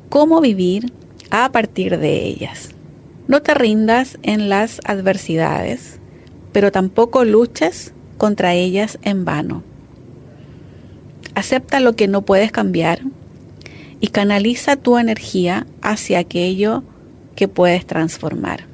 cómo 0.08 0.40
vivir 0.40 0.92
a 1.30 1.50
partir 1.52 1.98
de 1.98 2.24
ellas. 2.24 2.70
No 3.26 3.42
te 3.42 3.54
rindas 3.54 4.18
en 4.22 4.48
las 4.48 4.80
adversidades, 4.84 5.98
pero 6.52 6.70
tampoco 6.70 7.24
luches 7.24 7.92
contra 8.18 8.54
ellas 8.54 8.98
en 9.02 9.24
vano. 9.24 9.62
Acepta 11.34 11.80
lo 11.80 11.96
que 11.96 12.06
no 12.06 12.22
puedes 12.22 12.52
cambiar 12.52 13.00
y 14.00 14.08
canaliza 14.08 14.76
tu 14.76 14.98
energía 14.98 15.66
hacia 15.82 16.18
aquello 16.18 16.84
que 17.34 17.48
puedes 17.48 17.86
transformar. 17.86 18.66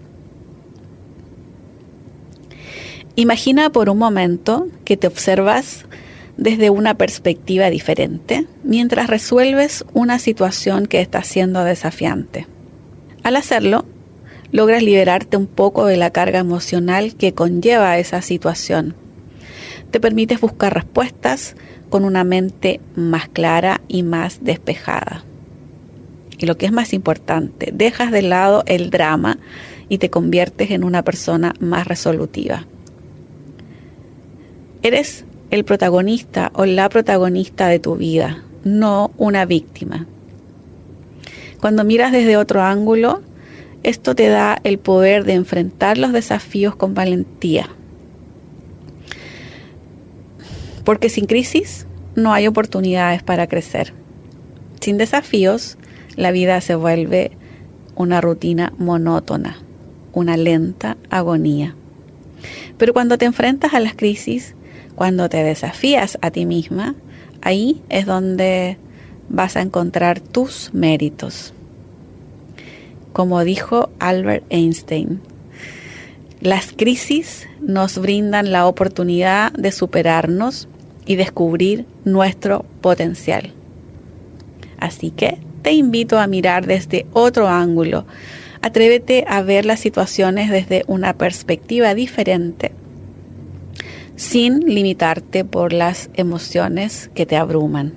Imagina 3.16 3.70
por 3.70 3.88
un 3.90 3.98
momento 3.98 4.68
que 4.84 4.96
te 4.96 5.06
observas 5.06 5.84
desde 6.40 6.70
una 6.70 6.94
perspectiva 6.94 7.68
diferente 7.68 8.46
mientras 8.64 9.08
resuelves 9.08 9.84
una 9.92 10.18
situación 10.18 10.86
que 10.86 11.02
está 11.02 11.22
siendo 11.22 11.62
desafiante. 11.64 12.46
Al 13.22 13.36
hacerlo, 13.36 13.84
logras 14.50 14.82
liberarte 14.82 15.36
un 15.36 15.46
poco 15.46 15.84
de 15.84 15.98
la 15.98 16.10
carga 16.10 16.38
emocional 16.38 17.14
que 17.14 17.34
conlleva 17.34 17.98
esa 17.98 18.22
situación. 18.22 18.94
Te 19.90 20.00
permites 20.00 20.40
buscar 20.40 20.72
respuestas 20.72 21.56
con 21.90 22.06
una 22.06 22.24
mente 22.24 22.80
más 22.96 23.28
clara 23.28 23.82
y 23.86 24.02
más 24.02 24.42
despejada. 24.42 25.24
Y 26.38 26.46
lo 26.46 26.56
que 26.56 26.64
es 26.64 26.72
más 26.72 26.94
importante, 26.94 27.70
dejas 27.70 28.10
de 28.12 28.22
lado 28.22 28.62
el 28.64 28.88
drama 28.88 29.36
y 29.90 29.98
te 29.98 30.08
conviertes 30.08 30.70
en 30.70 30.84
una 30.84 31.02
persona 31.02 31.52
más 31.60 31.86
resolutiva. 31.86 32.66
Eres 34.82 35.26
el 35.50 35.64
protagonista 35.64 36.50
o 36.54 36.64
la 36.64 36.88
protagonista 36.88 37.68
de 37.68 37.78
tu 37.78 37.96
vida, 37.96 38.42
no 38.64 39.10
una 39.16 39.44
víctima. 39.44 40.06
Cuando 41.60 41.84
miras 41.84 42.12
desde 42.12 42.36
otro 42.36 42.62
ángulo, 42.62 43.20
esto 43.82 44.14
te 44.14 44.28
da 44.28 44.58
el 44.64 44.78
poder 44.78 45.24
de 45.24 45.34
enfrentar 45.34 45.98
los 45.98 46.12
desafíos 46.12 46.76
con 46.76 46.94
valentía. 46.94 47.68
Porque 50.84 51.08
sin 51.08 51.26
crisis 51.26 51.86
no 52.14 52.32
hay 52.32 52.46
oportunidades 52.46 53.22
para 53.22 53.46
crecer. 53.46 53.92
Sin 54.80 54.98
desafíos, 54.98 55.76
la 56.16 56.30
vida 56.30 56.60
se 56.60 56.74
vuelve 56.74 57.32
una 57.94 58.20
rutina 58.20 58.72
monótona, 58.78 59.58
una 60.12 60.36
lenta 60.36 60.96
agonía. 61.10 61.74
Pero 62.78 62.92
cuando 62.92 63.18
te 63.18 63.26
enfrentas 63.26 63.74
a 63.74 63.80
las 63.80 63.94
crisis, 63.94 64.54
cuando 65.00 65.30
te 65.30 65.42
desafías 65.42 66.18
a 66.20 66.30
ti 66.30 66.44
misma, 66.44 66.94
ahí 67.40 67.80
es 67.88 68.04
donde 68.04 68.76
vas 69.30 69.56
a 69.56 69.62
encontrar 69.62 70.20
tus 70.20 70.74
méritos. 70.74 71.54
Como 73.14 73.42
dijo 73.42 73.88
Albert 73.98 74.44
Einstein, 74.50 75.22
las 76.42 76.74
crisis 76.76 77.48
nos 77.62 77.96
brindan 77.96 78.52
la 78.52 78.66
oportunidad 78.66 79.52
de 79.52 79.72
superarnos 79.72 80.68
y 81.06 81.16
descubrir 81.16 81.86
nuestro 82.04 82.66
potencial. 82.82 83.54
Así 84.76 85.12
que 85.12 85.38
te 85.62 85.72
invito 85.72 86.18
a 86.18 86.26
mirar 86.26 86.66
desde 86.66 87.06
otro 87.14 87.48
ángulo. 87.48 88.04
Atrévete 88.60 89.24
a 89.26 89.40
ver 89.40 89.64
las 89.64 89.80
situaciones 89.80 90.50
desde 90.50 90.84
una 90.88 91.14
perspectiva 91.14 91.94
diferente 91.94 92.72
sin 94.20 94.60
limitarte 94.66 95.46
por 95.46 95.72
las 95.72 96.10
emociones 96.12 97.10
que 97.14 97.24
te 97.24 97.38
abruman. 97.38 97.94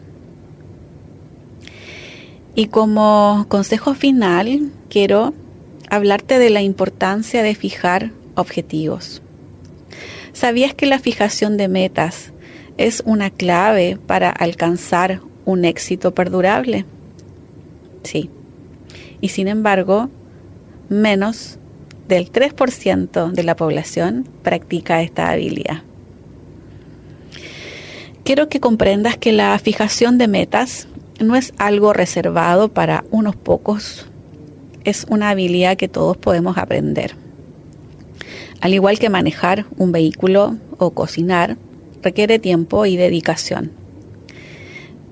Y 2.56 2.68
como 2.68 3.46
consejo 3.50 3.94
final, 3.94 4.72
quiero 4.90 5.34
hablarte 5.90 6.40
de 6.40 6.50
la 6.50 6.62
importancia 6.62 7.44
de 7.44 7.56
fijar 7.56 8.12
objetivos. 8.36 9.22
¿Sabías 10.32 10.74
que 10.74 10.86
la 10.86 10.98
fijación 10.98 11.58
de 11.58 11.68
metas 11.68 12.32
es 12.78 13.04
una 13.06 13.30
clave 13.30 13.98
para 14.08 14.30
alcanzar 14.30 15.20
un 15.44 15.66
éxito 15.66 16.14
perdurable? 16.14 16.86
Sí. 18.04 18.30
Y 19.20 19.28
sin 19.28 19.50
embargo, 19.50 20.10
menos 20.88 21.60
del 22.08 22.32
3% 22.32 23.32
de 23.34 23.44
la 23.44 23.58
población 23.58 24.26
practica 24.42 25.02
esta 25.02 25.30
habilidad. 25.30 25.84
Quiero 28.24 28.48
que 28.48 28.62
comprendas 28.62 29.18
que 29.18 29.34
la 29.34 29.60
fijación 29.60 30.18
de 30.18 30.30
metas 30.30 30.88
no 31.20 31.36
es 31.36 31.54
algo 31.58 31.92
reservado 31.92 32.70
para 32.70 33.04
unos 33.12 33.36
pocos, 33.36 34.06
es 34.86 35.06
una 35.10 35.30
habilidad 35.30 35.76
que 35.76 35.90
todos 35.90 36.16
podemos 36.16 36.58
aprender. 36.58 37.16
Al 38.62 38.74
igual 38.74 38.98
que 38.98 39.10
manejar 39.10 39.66
un 39.78 39.92
vehículo 39.92 40.56
o 40.78 40.92
cocinar, 40.92 41.58
requiere 42.02 42.40
tiempo 42.40 42.86
y 42.86 42.96
dedicación. 42.96 43.72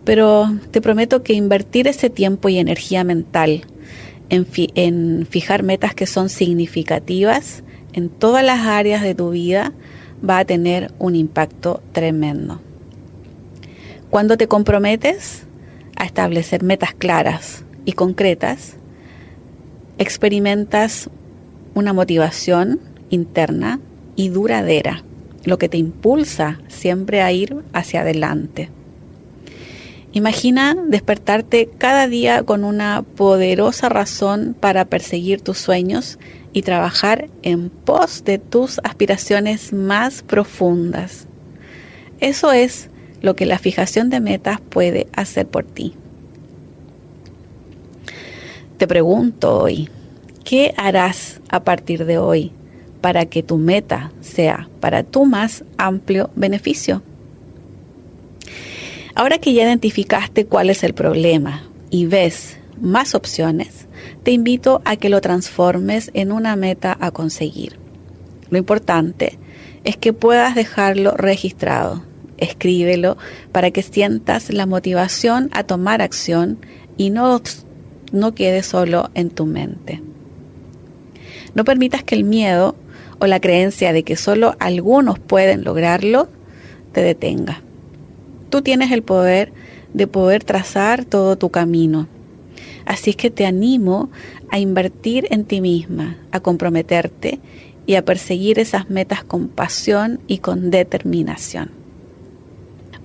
Pero 0.06 0.50
te 0.72 0.80
prometo 0.80 1.22
que 1.22 1.34
invertir 1.34 1.90
ese 1.90 2.10
tiempo 2.10 2.48
y 2.48 2.60
energía 2.60 3.04
mental 3.04 3.66
en, 4.30 5.26
fijar 5.26 5.64
metas 5.64 5.94
que 5.94 6.06
son 6.06 6.30
significativas 6.30 7.64
en 7.92 8.08
todas 8.08 8.46
las 8.46 8.62
áreas 8.62 9.02
de 9.02 9.16
tu 9.16 9.32
vida 9.32 9.74
va 10.28 10.40
a 10.40 10.46
tener 10.46 10.94
un 10.98 11.16
impacto 11.16 11.84
tremendo. 11.92 12.62
Cuando 14.12 14.36
te 14.36 14.50
comprometes 14.50 15.44
a 15.96 16.04
establecer 16.04 16.64
metas 16.64 16.94
claras 16.94 17.64
y 17.86 17.94
concretas, 17.94 18.76
experimentas 19.98 21.10
una 21.76 21.94
motivación 21.94 22.82
interna 23.10 23.80
y 24.18 24.28
duradera, 24.28 25.06
lo 25.46 25.58
que 25.58 25.70
te 25.70 25.78
impulsa 25.78 26.60
siempre 26.68 27.22
a 27.22 27.32
ir 27.32 27.64
hacia 27.72 28.02
adelante. 28.02 28.70
Imagina 30.12 30.76
despertarte 30.76 31.70
cada 31.78 32.06
día 32.08 32.44
con 32.44 32.66
una 32.66 33.04
poderosa 33.16 33.88
razón 33.88 34.58
para 34.60 34.84
perseguir 34.84 35.40
tus 35.40 35.58
sueños 35.58 36.20
y 36.52 36.64
trabajar 36.64 37.30
en 37.44 37.70
pos 37.70 38.26
de 38.26 38.40
tus 38.40 38.82
aspiraciones 38.84 39.72
más 39.72 40.22
profundas. 40.22 41.28
Eso 42.20 42.52
es 42.52 42.91
lo 43.22 43.36
que 43.36 43.46
la 43.46 43.60
fijación 43.60 44.10
de 44.10 44.20
metas 44.20 44.60
puede 44.60 45.08
hacer 45.14 45.48
por 45.48 45.66
ti. 45.66 45.94
Te 48.78 48.88
pregunto 48.88 49.60
hoy, 49.60 49.90
¿qué 50.44 50.74
harás 50.76 51.40
a 51.50 51.64
partir 51.64 52.06
de 52.06 52.18
hoy 52.18 52.52
para 53.00 53.26
que 53.26 53.44
tu 53.44 53.58
meta 53.58 54.12
sea 54.22 54.70
para 54.80 55.04
tu 55.04 55.26
más 55.26 55.64
amplio 55.78 56.32
beneficio? 56.36 57.04
Ahora 59.14 59.38
que 59.38 59.54
ya 59.54 59.64
identificaste 59.64 60.46
cuál 60.46 60.70
es 60.70 60.84
el 60.84 60.94
problema 60.94 61.64
y 61.90 62.06
ves 62.06 62.58
más 62.80 63.14
opciones, 63.14 63.88
te 64.24 64.32
invito 64.32 64.82
a 64.86 64.96
que 64.96 65.10
lo 65.10 65.22
transformes 65.22 66.10
en 66.14 66.32
una 66.32 66.56
meta 66.56 66.98
a 67.00 67.12
conseguir. 67.12 67.78
Lo 68.50 68.58
importante 68.58 69.38
es 69.84 69.98
que 69.98 70.14
puedas 70.14 70.56
dejarlo 70.56 71.12
registrado 71.12 72.04
escríbelo 72.42 73.18
para 73.54 73.72
que 73.72 73.84
sientas 73.84 74.52
la 74.52 74.66
motivación 74.66 75.50
a 75.54 75.64
tomar 75.64 76.02
acción 76.02 76.58
y 76.98 77.10
no, 77.10 77.42
no 78.12 78.36
quede 78.36 78.64
solo 78.64 79.10
en 79.14 79.30
tu 79.30 79.46
mente. 79.46 80.02
No 81.56 81.64
permitas 81.64 82.04
que 82.04 82.16
el 82.16 82.26
miedo 82.26 82.76
o 83.20 83.28
la 83.28 83.40
creencia 83.40 83.94
de 83.94 84.04
que 84.04 84.18
solo 84.18 84.56
algunos 84.60 85.20
pueden 85.20 85.64
lograrlo 85.64 86.28
te 86.92 87.02
detenga. 87.02 87.62
Tú 88.50 88.62
tienes 88.62 88.92
el 88.92 89.04
poder 89.04 89.54
de 89.94 90.08
poder 90.08 90.44
trazar 90.44 91.06
todo 91.06 91.38
tu 91.38 91.50
camino. 91.50 92.08
Así 92.86 93.12
es 93.12 93.16
que 93.16 93.30
te 93.30 93.46
animo 93.46 94.10
a 94.50 94.60
invertir 94.60 95.28
en 95.30 95.46
ti 95.46 95.62
misma, 95.62 96.18
a 96.32 96.40
comprometerte 96.40 97.40
y 97.86 97.96
a 97.96 98.04
perseguir 98.04 98.60
esas 98.60 98.90
metas 98.90 99.24
con 99.24 99.48
pasión 99.48 100.20
y 100.28 100.40
con 100.40 100.72
determinación. 100.72 101.81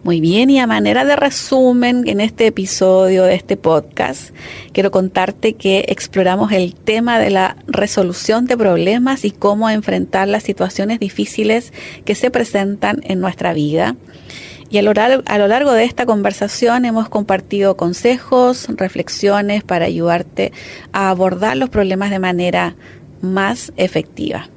Muy 0.03 0.21
bien, 0.21 0.51
y 0.51 0.61
a 0.61 0.69
manera 0.69 1.05
de 1.05 1.17
resumen 1.17 2.05
en 2.07 2.21
este 2.21 2.47
episodio 2.47 3.25
de 3.25 3.35
este 3.35 3.57
podcast, 3.57 4.31
quiero 4.73 4.93
contarte 4.93 5.55
que 5.55 5.87
exploramos 5.89 6.53
el 6.53 6.77
tema 6.77 7.19
de 7.19 7.31
la 7.31 7.57
resolución 7.67 8.47
de 8.47 8.57
problemas 8.57 9.25
y 9.25 9.33
cómo 9.33 9.69
enfrentar 9.69 10.29
las 10.29 10.45
situaciones 10.45 11.01
difíciles 11.01 11.73
que 12.05 12.15
se 12.15 12.31
presentan 12.31 13.01
en 13.03 13.21
nuestra 13.21 13.53
vida. 13.53 13.97
Y 14.69 14.79
a 14.79 14.83
lo, 14.83 14.93
largo, 14.95 15.73
de 15.73 15.85
esta 15.85 16.07
conversación 16.07 16.85
hemos 16.85 17.09
compartido 17.09 17.77
consejos, 17.77 18.67
reflexiones 18.69 19.63
para 19.63 19.87
ayudarte 19.87 20.53
a 20.93 21.11
abordar 21.11 21.57
los 21.57 21.71
problemas 21.71 22.11
de 22.11 22.19
manera 22.19 22.77
más 23.23 23.73
efectiva. 23.77 24.49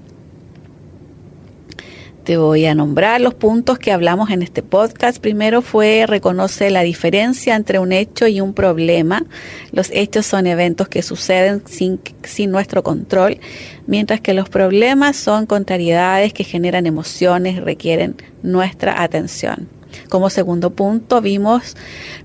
Te 2.30 2.38
voy 2.38 2.68
a 2.68 2.76
nombrar 2.76 3.20
los 3.22 3.34
puntos 3.34 3.80
que 3.80 3.92
hablamos 3.92 4.30
en 4.30 4.44
este 4.44 4.62
podcast. 4.62 5.18
Primero 5.18 5.64
fue 5.64 6.06
reconoce 6.06 6.70
la 6.70 6.84
diferencia 6.84 7.56
entre 7.56 7.80
un 7.80 7.92
hecho 7.92 8.28
y 8.28 8.40
un 8.40 8.54
problema. 8.54 9.26
Los 9.72 9.90
hechos 9.90 10.28
son 10.28 10.46
eventos 10.46 10.88
que 10.90 11.02
suceden 11.02 11.64
sin, 11.66 12.00
sin 12.22 12.52
nuestro 12.52 12.84
control, 12.84 13.40
mientras 13.88 14.22
que 14.22 14.36
los 14.36 14.48
problemas 14.48 15.16
son 15.16 15.48
contrariedades 15.48 16.32
que 16.32 16.44
generan 16.44 16.86
emociones 16.86 17.56
y 17.56 17.62
requieren 17.62 18.16
nuestra 18.44 19.02
atención. 19.02 19.68
Como 20.08 20.30
segundo 20.30 20.70
punto 20.70 21.22
vimos 21.22 21.76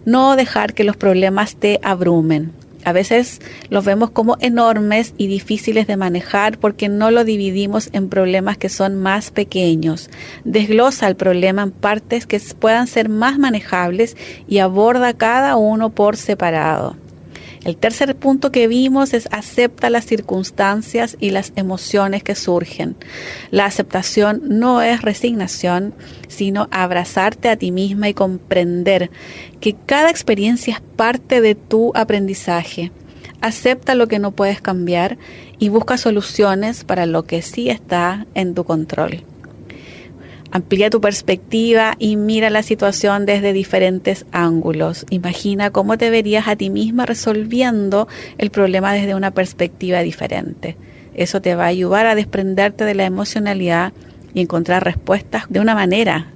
no 0.04 0.36
dejar 0.36 0.74
que 0.74 0.84
los 0.84 0.98
problemas 0.98 1.56
te 1.56 1.80
abrumen. 1.82 2.52
A 2.84 2.92
veces 2.92 3.40
los 3.70 3.84
vemos 3.84 4.10
como 4.10 4.36
enormes 4.40 5.14
y 5.16 5.26
difíciles 5.26 5.86
de 5.86 5.96
manejar 5.96 6.58
porque 6.58 6.88
no 6.88 7.10
lo 7.10 7.24
dividimos 7.24 7.88
en 7.92 8.08
problemas 8.08 8.58
que 8.58 8.68
son 8.68 8.96
más 8.96 9.30
pequeños. 9.30 10.10
Desglosa 10.44 11.08
el 11.08 11.16
problema 11.16 11.62
en 11.62 11.70
partes 11.70 12.26
que 12.26 12.40
puedan 12.58 12.86
ser 12.86 13.08
más 13.08 13.38
manejables 13.38 14.16
y 14.48 14.58
aborda 14.58 15.14
cada 15.14 15.56
uno 15.56 15.90
por 15.90 16.16
separado. 16.16 16.96
El 17.64 17.78
tercer 17.78 18.14
punto 18.14 18.52
que 18.52 18.68
vimos 18.68 19.14
es 19.14 19.26
acepta 19.30 19.88
las 19.88 20.04
circunstancias 20.04 21.16
y 21.18 21.30
las 21.30 21.52
emociones 21.56 22.22
que 22.22 22.34
surgen. 22.34 22.94
La 23.50 23.64
aceptación 23.64 24.42
no 24.44 24.82
es 24.82 25.00
resignación, 25.00 25.94
sino 26.28 26.68
abrazarte 26.70 27.48
a 27.48 27.56
ti 27.56 27.72
misma 27.72 28.10
y 28.10 28.14
comprender 28.14 29.10
que 29.60 29.74
cada 29.86 30.10
experiencia 30.10 30.74
es 30.74 30.80
parte 30.80 31.40
de 31.40 31.54
tu 31.54 31.92
aprendizaje. 31.94 32.92
Acepta 33.40 33.94
lo 33.94 34.08
que 34.08 34.18
no 34.18 34.32
puedes 34.32 34.60
cambiar 34.60 35.16
y 35.58 35.70
busca 35.70 35.96
soluciones 35.96 36.84
para 36.84 37.06
lo 37.06 37.24
que 37.24 37.40
sí 37.40 37.70
está 37.70 38.26
en 38.34 38.54
tu 38.54 38.64
control. 38.64 39.24
Amplía 40.54 40.88
tu 40.88 41.00
perspectiva 41.00 41.96
y 41.98 42.14
mira 42.14 42.48
la 42.48 42.62
situación 42.62 43.26
desde 43.26 43.52
diferentes 43.52 44.24
ángulos. 44.30 45.04
Imagina 45.10 45.70
cómo 45.70 45.98
te 45.98 46.10
verías 46.10 46.46
a 46.46 46.54
ti 46.54 46.70
misma 46.70 47.06
resolviendo 47.06 48.06
el 48.38 48.50
problema 48.50 48.92
desde 48.92 49.16
una 49.16 49.32
perspectiva 49.32 49.98
diferente. 50.02 50.76
Eso 51.12 51.42
te 51.42 51.56
va 51.56 51.64
a 51.64 51.74
ayudar 51.74 52.06
a 52.06 52.14
desprenderte 52.14 52.84
de 52.84 52.94
la 52.94 53.04
emocionalidad 53.04 53.92
y 54.32 54.42
encontrar 54.42 54.84
respuestas 54.84 55.46
de 55.48 55.58
una 55.58 55.74
manera 55.74 56.28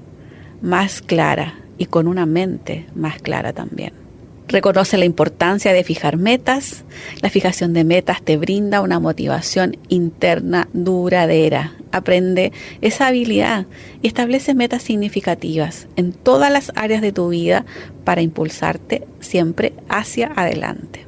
más 0.62 1.00
clara 1.00 1.54
y 1.78 1.86
con 1.86 2.08
una 2.08 2.26
mente 2.26 2.86
más 2.96 3.22
clara 3.22 3.52
también. 3.52 4.07
Reconoce 4.48 4.96
la 4.96 5.04
importancia 5.04 5.74
de 5.74 5.84
fijar 5.84 6.16
metas. 6.16 6.84
La 7.20 7.28
fijación 7.28 7.74
de 7.74 7.84
metas 7.84 8.22
te 8.22 8.38
brinda 8.38 8.80
una 8.80 8.98
motivación 8.98 9.76
interna 9.88 10.68
duradera. 10.72 11.74
Aprende 11.92 12.52
esa 12.80 13.08
habilidad 13.08 13.66
y 14.00 14.06
establece 14.06 14.54
metas 14.54 14.82
significativas 14.82 15.86
en 15.96 16.12
todas 16.12 16.50
las 16.50 16.72
áreas 16.76 17.02
de 17.02 17.12
tu 17.12 17.28
vida 17.28 17.66
para 18.04 18.22
impulsarte 18.22 19.06
siempre 19.20 19.74
hacia 19.90 20.32
adelante. 20.34 21.06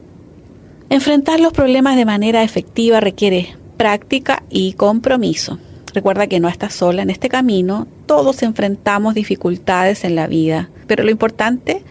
Enfrentar 0.91 1.41
los 1.41 1.55
problemas 1.55 1.97
de 1.97 2.05
manera 2.05 2.43
efectiva 2.43 3.01
requiere 3.01 3.57
práctica 3.79 4.43
y 4.51 4.75
compromiso. 4.75 5.59
Recuerda 5.95 6.27
que 6.27 6.41
no 6.41 6.49
estás 6.49 6.75
sola 6.75 7.03
en 7.03 7.11
este 7.11 7.31
camino, 7.31 7.89
todos 8.05 8.43
enfrentamos 8.43 9.15
dificultades 9.15 10.05
en 10.05 10.15
la 10.15 10.27
vida, 10.27 10.69
pero 10.87 11.05
lo 11.05 11.11
importante 11.11 11.73
es 11.77 11.83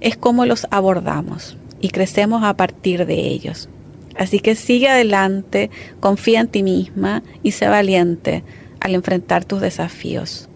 es 0.00 0.16
cómo 0.16 0.46
los 0.46 0.66
abordamos 0.70 1.56
y 1.80 1.88
crecemos 1.90 2.42
a 2.44 2.56
partir 2.56 3.06
de 3.06 3.14
ellos. 3.14 3.68
Así 4.16 4.40
que 4.40 4.56
sigue 4.56 4.88
adelante, 4.88 5.70
confía 6.00 6.40
en 6.40 6.48
ti 6.48 6.62
misma 6.62 7.22
y 7.42 7.52
sé 7.52 7.68
valiente 7.68 8.42
al 8.80 8.94
enfrentar 8.94 9.44
tus 9.44 9.60
desafíos. 9.60 10.48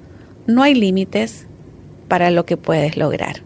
No 0.46 0.62
hay 0.62 0.74
límites 0.74 1.46
para 2.08 2.30
lo 2.30 2.44
que 2.44 2.56
puedes 2.56 2.96
lograr. 2.96 3.42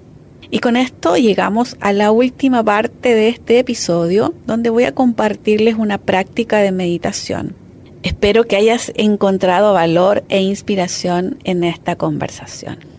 Y 0.51 0.61
con 0.61 0.77
esto 0.77 1.17
llegamos 1.17 1.77
a 1.81 1.93
la 1.93 2.13
última 2.13 2.65
parte 2.65 3.15
de 3.15 3.29
este 3.29 3.59
episodio 3.59 4.33
donde 4.47 4.71
voy 4.71 4.85
a 4.85 4.95
compartirles 4.95 5.75
una 5.75 5.99
práctica 5.99 6.59
de 6.59 6.73
meditación. 6.73 7.55
Espero 8.03 8.45
que 8.45 8.57
hayas 8.57 8.93
encontrado 8.95 9.73
valor 9.73 10.25
e 10.29 10.41
inspiración 10.41 11.39
en 11.45 11.65
esta 11.65 11.97
conversación. 11.97 12.96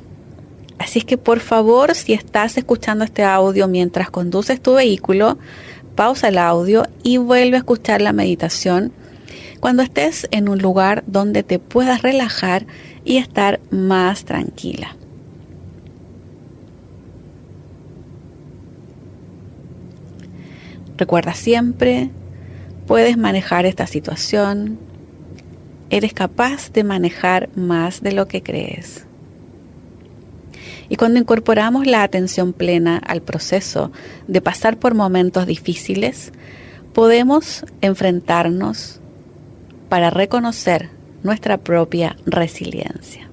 Así 0.80 1.00
es 1.00 1.06
que 1.06 1.18
por 1.18 1.40
favor, 1.40 1.96
si 1.96 2.14
estás 2.14 2.58
escuchando 2.58 3.04
este 3.04 3.24
audio 3.24 3.68
mientras 3.68 4.10
conduces 4.10 4.62
tu 4.62 4.76
vehículo, 4.76 5.38
pausa 5.96 6.28
el 6.28 6.38
audio 6.38 6.84
y 7.04 7.18
vuelve 7.18 7.56
a 7.56 7.60
escuchar 7.60 8.02
la 8.02 8.14
meditación 8.14 8.94
cuando 9.60 9.82
estés 9.82 10.28
en 10.32 10.50
un 10.50 10.60
lugar 10.60 11.04
donde 11.08 11.42
te 11.44 11.58
puedas 11.58 12.04
relajar 12.04 12.68
y 13.04 13.18
estar 13.18 13.60
más 13.72 14.24
tranquila. 14.24 14.96
Recuerda 20.96 21.34
siempre, 21.34 22.10
puedes 22.86 23.18
manejar 23.18 23.66
esta 23.66 23.88
situación, 23.88 24.80
eres 25.90 26.14
capaz 26.14 26.72
de 26.72 26.84
manejar 26.84 27.50
más 27.56 28.02
de 28.02 28.12
lo 28.12 28.28
que 28.28 28.42
crees. 28.44 29.07
Y 30.90 30.96
cuando 30.96 31.20
incorporamos 31.20 31.86
la 31.86 32.04
atención 32.04 32.54
plena 32.54 32.98
al 32.98 33.22
proceso 33.22 33.92
de 34.28 34.42
pasar 34.42 34.78
por 34.78 34.94
momentos 34.94 35.46
difíciles, 35.46 36.32
podemos 36.94 37.66
enfrentarnos 37.82 39.00
para 39.90 40.10
reconocer 40.10 40.90
nuestra 41.24 41.58
propia 41.58 42.16
resiliencia. 42.26 43.30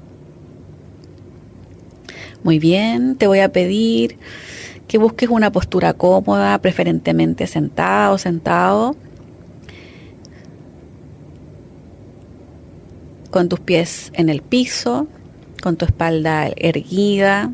Muy 2.43 2.59
bien, 2.59 3.17
te 3.17 3.27
voy 3.27 3.41
a 3.41 3.51
pedir 3.51 4.19
que 4.87 4.99
busques 4.99 5.31
una 5.31 5.51
postura 5.51 5.95
cómoda, 5.95 6.59
preferentemente 6.59 7.47
sentada 7.47 8.13
o 8.13 8.19
sentado, 8.19 8.97
con 13.31 13.49
tus 13.49 13.61
pies 13.61 14.13
en 14.15 14.29
el 14.29 14.43
piso, 14.43 15.09
con 15.65 15.77
tu 15.77 15.87
espalda 15.87 16.51
erguida 16.57 17.51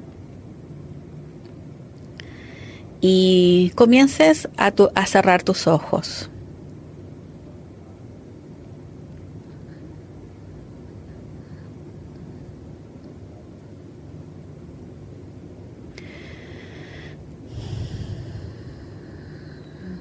y 3.01 3.71
comiences 3.77 4.49
a, 4.57 4.75
a 4.97 5.07
cerrar 5.07 5.45
tus 5.45 5.69
ojos. 5.69 6.29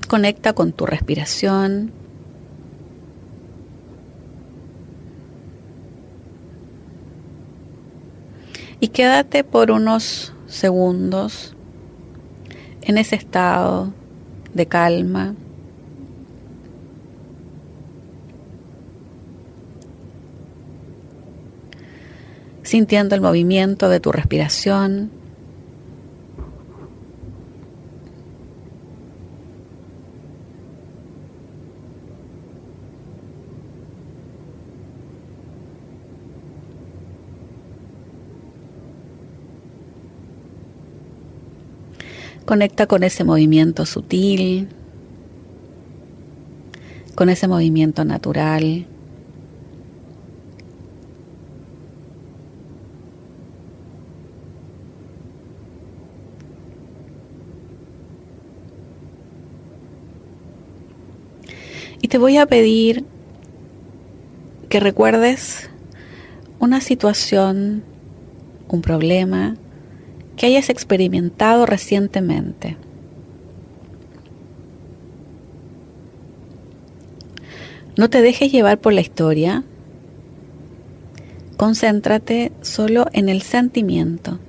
Conecta 0.07 0.53
con 0.53 0.73
tu 0.73 0.87
respiración. 0.87 1.98
Y 8.79 8.89
quédate 8.89 9.43
por 9.43 9.71
unos 9.71 10.33
segundos 10.47 11.55
en 12.81 12.97
ese 12.97 13.15
estado 13.15 13.93
de 14.53 14.65
calma. 14.65 15.35
sintiendo 22.69 23.15
el 23.15 23.21
movimiento 23.21 23.89
de 23.89 23.99
tu 23.99 24.11
respiración. 24.11 25.09
Conecta 42.49 42.87
con 42.87 43.03
ese 43.03 43.23
movimiento 43.23 43.85
sutil, 43.85 44.69
con 47.13 47.29
ese 47.29 47.47
movimiento 47.47 48.05
natural. 48.05 48.87
Y 62.01 62.07
te 62.07 62.17
voy 62.17 62.37
a 62.37 62.47
pedir 62.47 63.05
que 64.69 64.79
recuerdes 64.79 65.69
una 66.57 66.81
situación, 66.81 67.83
un 68.69 68.81
problema, 68.81 69.55
que 70.39 70.45
hayas 70.45 70.69
experimentado 70.69 71.65
recientemente. 71.65 72.77
No 77.97 78.09
te 78.09 78.21
dejes 78.21 78.49
llevar 78.49 78.79
por 78.79 78.93
la 78.93 79.01
historia. 79.01 79.65
concéntrate 81.57 82.53
solo 82.61 83.07
en 83.11 83.27
el 83.27 83.41
sentimiento. 83.41 84.39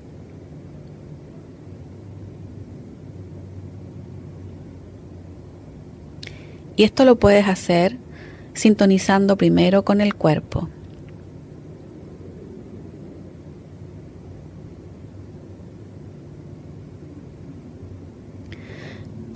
Y 6.76 6.84
esto 6.84 7.04
lo 7.04 7.18
puedes 7.18 7.48
hacer 7.48 7.96
sintonizando 8.54 9.36
primero 9.36 9.84
con 9.84 10.00
el 10.00 10.14
cuerpo. 10.14 10.68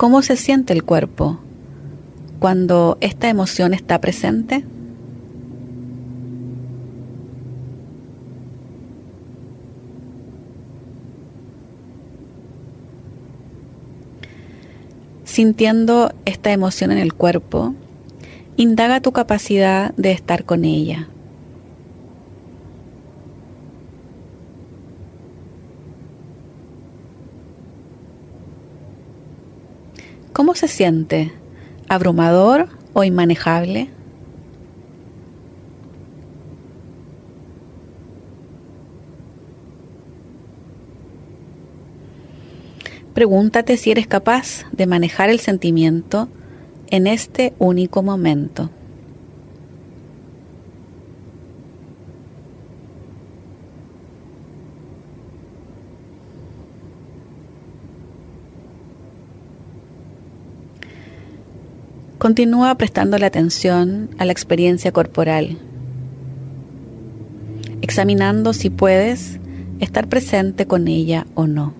¿Cómo 0.05 0.21
se 0.21 0.35
siente 0.35 0.71
el 0.71 0.83
cuerpo 0.83 1.39
cuando 2.37 2.99
esta 3.01 3.27
emoción 3.27 3.73
está 3.73 3.99
presente? 4.01 4.63
Sintiendo 15.23 16.13
esta 16.25 16.51
emoción 16.51 16.91
en 16.91 16.99
el 16.99 17.15
cuerpo, 17.15 17.73
indaga 18.57 19.01
tu 19.01 19.11
capacidad 19.11 19.91
de 19.95 20.11
estar 20.11 20.45
con 20.45 20.65
ella. 20.65 21.09
¿Cómo 30.35 30.53
se 30.53 30.67
siente? 30.67 31.31
¿Abrumador 31.87 32.67
o 32.91 33.05
inmanejable? 33.05 33.87
Pregúntate 43.13 43.77
si 43.77 43.91
eres 43.91 44.07
capaz 44.07 44.65
de 44.73 44.87
manejar 44.87 45.29
el 45.29 45.39
sentimiento 45.39 46.27
en 46.89 47.07
este 47.07 47.53
único 47.57 48.03
momento. 48.03 48.69
Continúa 62.25 62.73
prestando 62.73 63.19
la 63.19 63.27
atención 63.27 64.09
a 64.17 64.25
la 64.25 64.31
experiencia 64.31 64.91
corporal, 64.91 65.59
examinando 67.83 68.51
si 68.51 68.71
puedes 68.71 69.39
estar 69.79 70.09
presente 70.09 70.65
con 70.65 70.87
ella 70.87 71.27
o 71.35 71.45
no. 71.45 71.75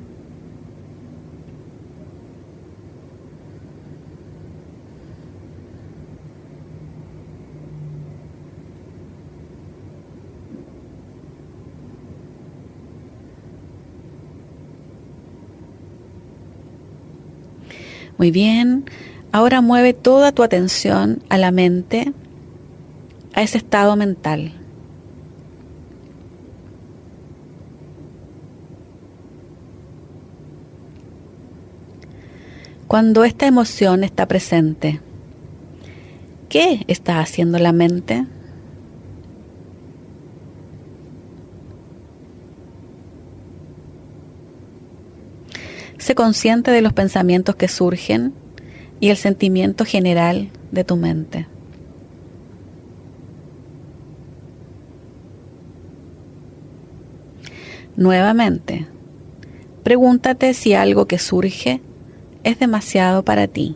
Muy 18.19 18.29
bien, 18.29 18.85
Ahora 19.35 19.59
mueve 19.59 19.91
toda 19.91 20.31
tu 20.31 20.43
atención 20.43 21.21
a 21.27 21.37
la 21.37 21.51
mente, 21.51 22.13
a 23.33 23.41
ese 23.41 23.57
estado 23.57 23.97
mental. 23.97 24.53
Cuando 32.87 33.25
esta 33.25 33.45
emoción 33.45 34.05
está 34.05 34.25
presente, 34.25 35.01
¿qué 36.47 36.85
está 36.87 37.19
haciendo 37.19 37.59
la 37.59 37.73
mente? 37.73 38.25
Sé 45.97 46.15
consciente 46.15 46.71
de 46.71 46.81
los 46.81 46.93
pensamientos 46.93 47.57
que 47.57 47.67
surgen 47.67 48.44
y 49.05 49.11
el 49.11 49.17
sentimiento 49.17 49.85
general 49.85 50.49
de 50.71 50.83
tu 50.83 50.95
mente. 50.95 51.45
Nuevamente, 57.95 58.87
pregúntate 59.83 60.55
si 60.55 60.73
algo 60.73 61.05
que 61.05 61.19
surge 61.19 61.81
es 62.43 62.57
demasiado 62.57 63.23
para 63.23 63.47
ti. 63.47 63.75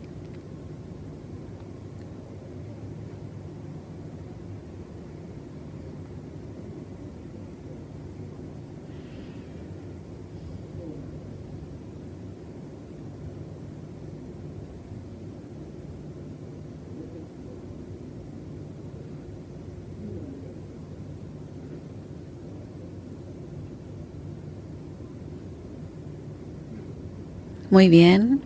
Muy 27.70 27.90
bien. 27.90 28.42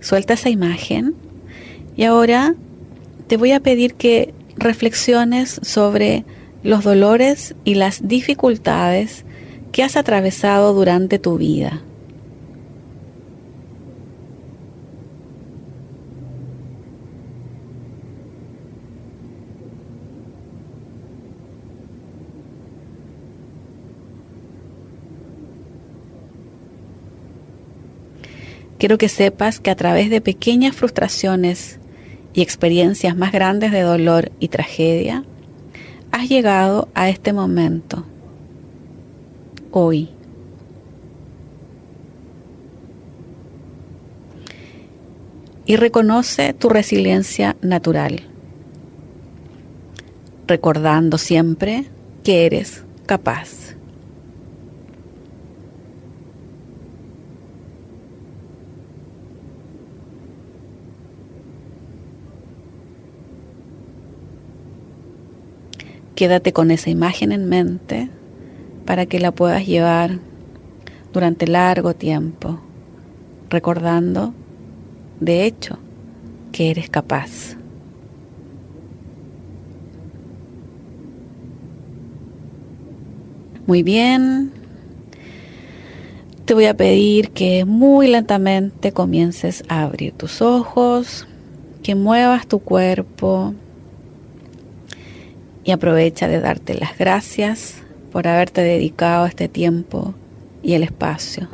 Suelta 0.00 0.34
esa 0.34 0.50
imagen. 0.50 1.14
Y 1.96 2.04
ahora 2.04 2.54
te 3.26 3.36
voy 3.36 3.52
a 3.52 3.60
pedir 3.60 3.94
que 3.94 4.32
reflexiones 4.56 5.60
sobre 5.62 6.24
los 6.62 6.84
dolores 6.84 7.54
y 7.64 7.74
las 7.74 8.06
dificultades 8.06 9.24
que 9.72 9.82
has 9.82 9.96
atravesado 9.96 10.74
durante 10.74 11.18
tu 11.18 11.38
vida. 11.38 11.82
Quiero 28.80 28.96
que 28.96 29.10
sepas 29.10 29.60
que 29.60 29.70
a 29.70 29.76
través 29.76 30.08
de 30.08 30.22
pequeñas 30.22 30.74
frustraciones 30.74 31.78
y 32.32 32.40
experiencias 32.40 33.14
más 33.14 33.30
grandes 33.30 33.72
de 33.72 33.82
dolor 33.82 34.32
y 34.40 34.48
tragedia, 34.48 35.22
has 36.12 36.30
llegado 36.30 36.88
a 36.94 37.10
este 37.10 37.34
momento, 37.34 38.06
hoy. 39.70 40.08
Y 45.66 45.76
reconoce 45.76 46.54
tu 46.54 46.70
resiliencia 46.70 47.56
natural, 47.60 48.22
recordando 50.46 51.18
siempre 51.18 51.84
que 52.24 52.46
eres 52.46 52.82
capaz. 53.04 53.59
Quédate 66.20 66.52
con 66.52 66.70
esa 66.70 66.90
imagen 66.90 67.32
en 67.32 67.48
mente 67.48 68.10
para 68.84 69.06
que 69.06 69.20
la 69.20 69.32
puedas 69.32 69.66
llevar 69.66 70.18
durante 71.14 71.46
largo 71.46 71.94
tiempo, 71.94 72.60
recordando, 73.48 74.34
de 75.18 75.46
hecho, 75.46 75.78
que 76.52 76.70
eres 76.70 76.90
capaz. 76.90 77.56
Muy 83.66 83.82
bien. 83.82 84.52
Te 86.44 86.52
voy 86.52 86.66
a 86.66 86.76
pedir 86.76 87.30
que 87.30 87.64
muy 87.64 88.08
lentamente 88.08 88.92
comiences 88.92 89.64
a 89.68 89.84
abrir 89.84 90.12
tus 90.12 90.42
ojos, 90.42 91.26
que 91.82 91.94
muevas 91.94 92.46
tu 92.46 92.58
cuerpo, 92.58 93.54
y 95.64 95.72
aprovecha 95.72 96.28
de 96.28 96.40
darte 96.40 96.74
las 96.74 96.96
gracias 96.98 97.82
por 98.12 98.26
haberte 98.26 98.62
dedicado 98.62 99.26
este 99.26 99.48
tiempo 99.48 100.14
y 100.62 100.74
el 100.74 100.82
espacio. 100.82 101.48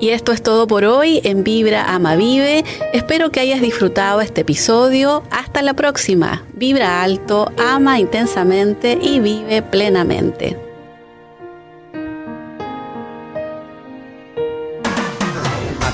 Y 0.00 0.10
esto 0.10 0.30
es 0.30 0.42
todo 0.42 0.68
por 0.68 0.84
hoy 0.84 1.20
en 1.24 1.42
Vibra 1.42 1.92
Ama 1.92 2.14
Vive. 2.14 2.64
Espero 2.92 3.30
que 3.30 3.40
hayas 3.40 3.60
disfrutado 3.60 4.20
este 4.20 4.42
episodio. 4.42 5.24
Hasta 5.30 5.60
la 5.60 5.74
próxima. 5.74 6.44
Vibra 6.54 7.02
alto, 7.02 7.50
ama 7.58 7.98
intensamente 7.98 8.96
y 9.00 9.18
vive 9.18 9.60
plenamente. 9.62 10.67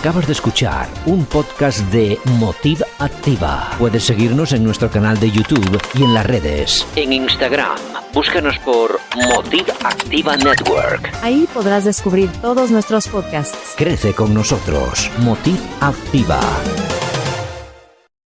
Acabas 0.05 0.27
de 0.27 0.35
escuchar 0.35 0.87
un 1.07 1.25
podcast 1.25 1.81
de 1.91 2.19
Motiv 2.39 2.85
Activa. 2.99 3.71
Puedes 3.79 4.05
seguirnos 4.05 4.53
en 4.53 4.63
nuestro 4.63 4.91
canal 4.91 5.19
de 5.19 5.31
YouTube 5.31 5.81
y 5.95 6.03
en 6.03 6.13
las 6.13 6.27
redes. 6.27 6.87
En 6.95 7.11
Instagram, 7.11 7.79
búscanos 8.13 8.59
por 8.59 9.01
Motiv 9.17 9.65
Activa 9.83 10.37
Network. 10.37 11.11
Ahí 11.23 11.49
podrás 11.55 11.87
descubrir 11.87 12.31
todos 12.43 12.71
nuestros 12.71 13.09
podcasts. 13.09 13.73
Crece 13.79 14.13
con 14.13 14.35
nosotros. 14.35 15.11
Motiv 15.21 15.59
Activa. 15.81 16.39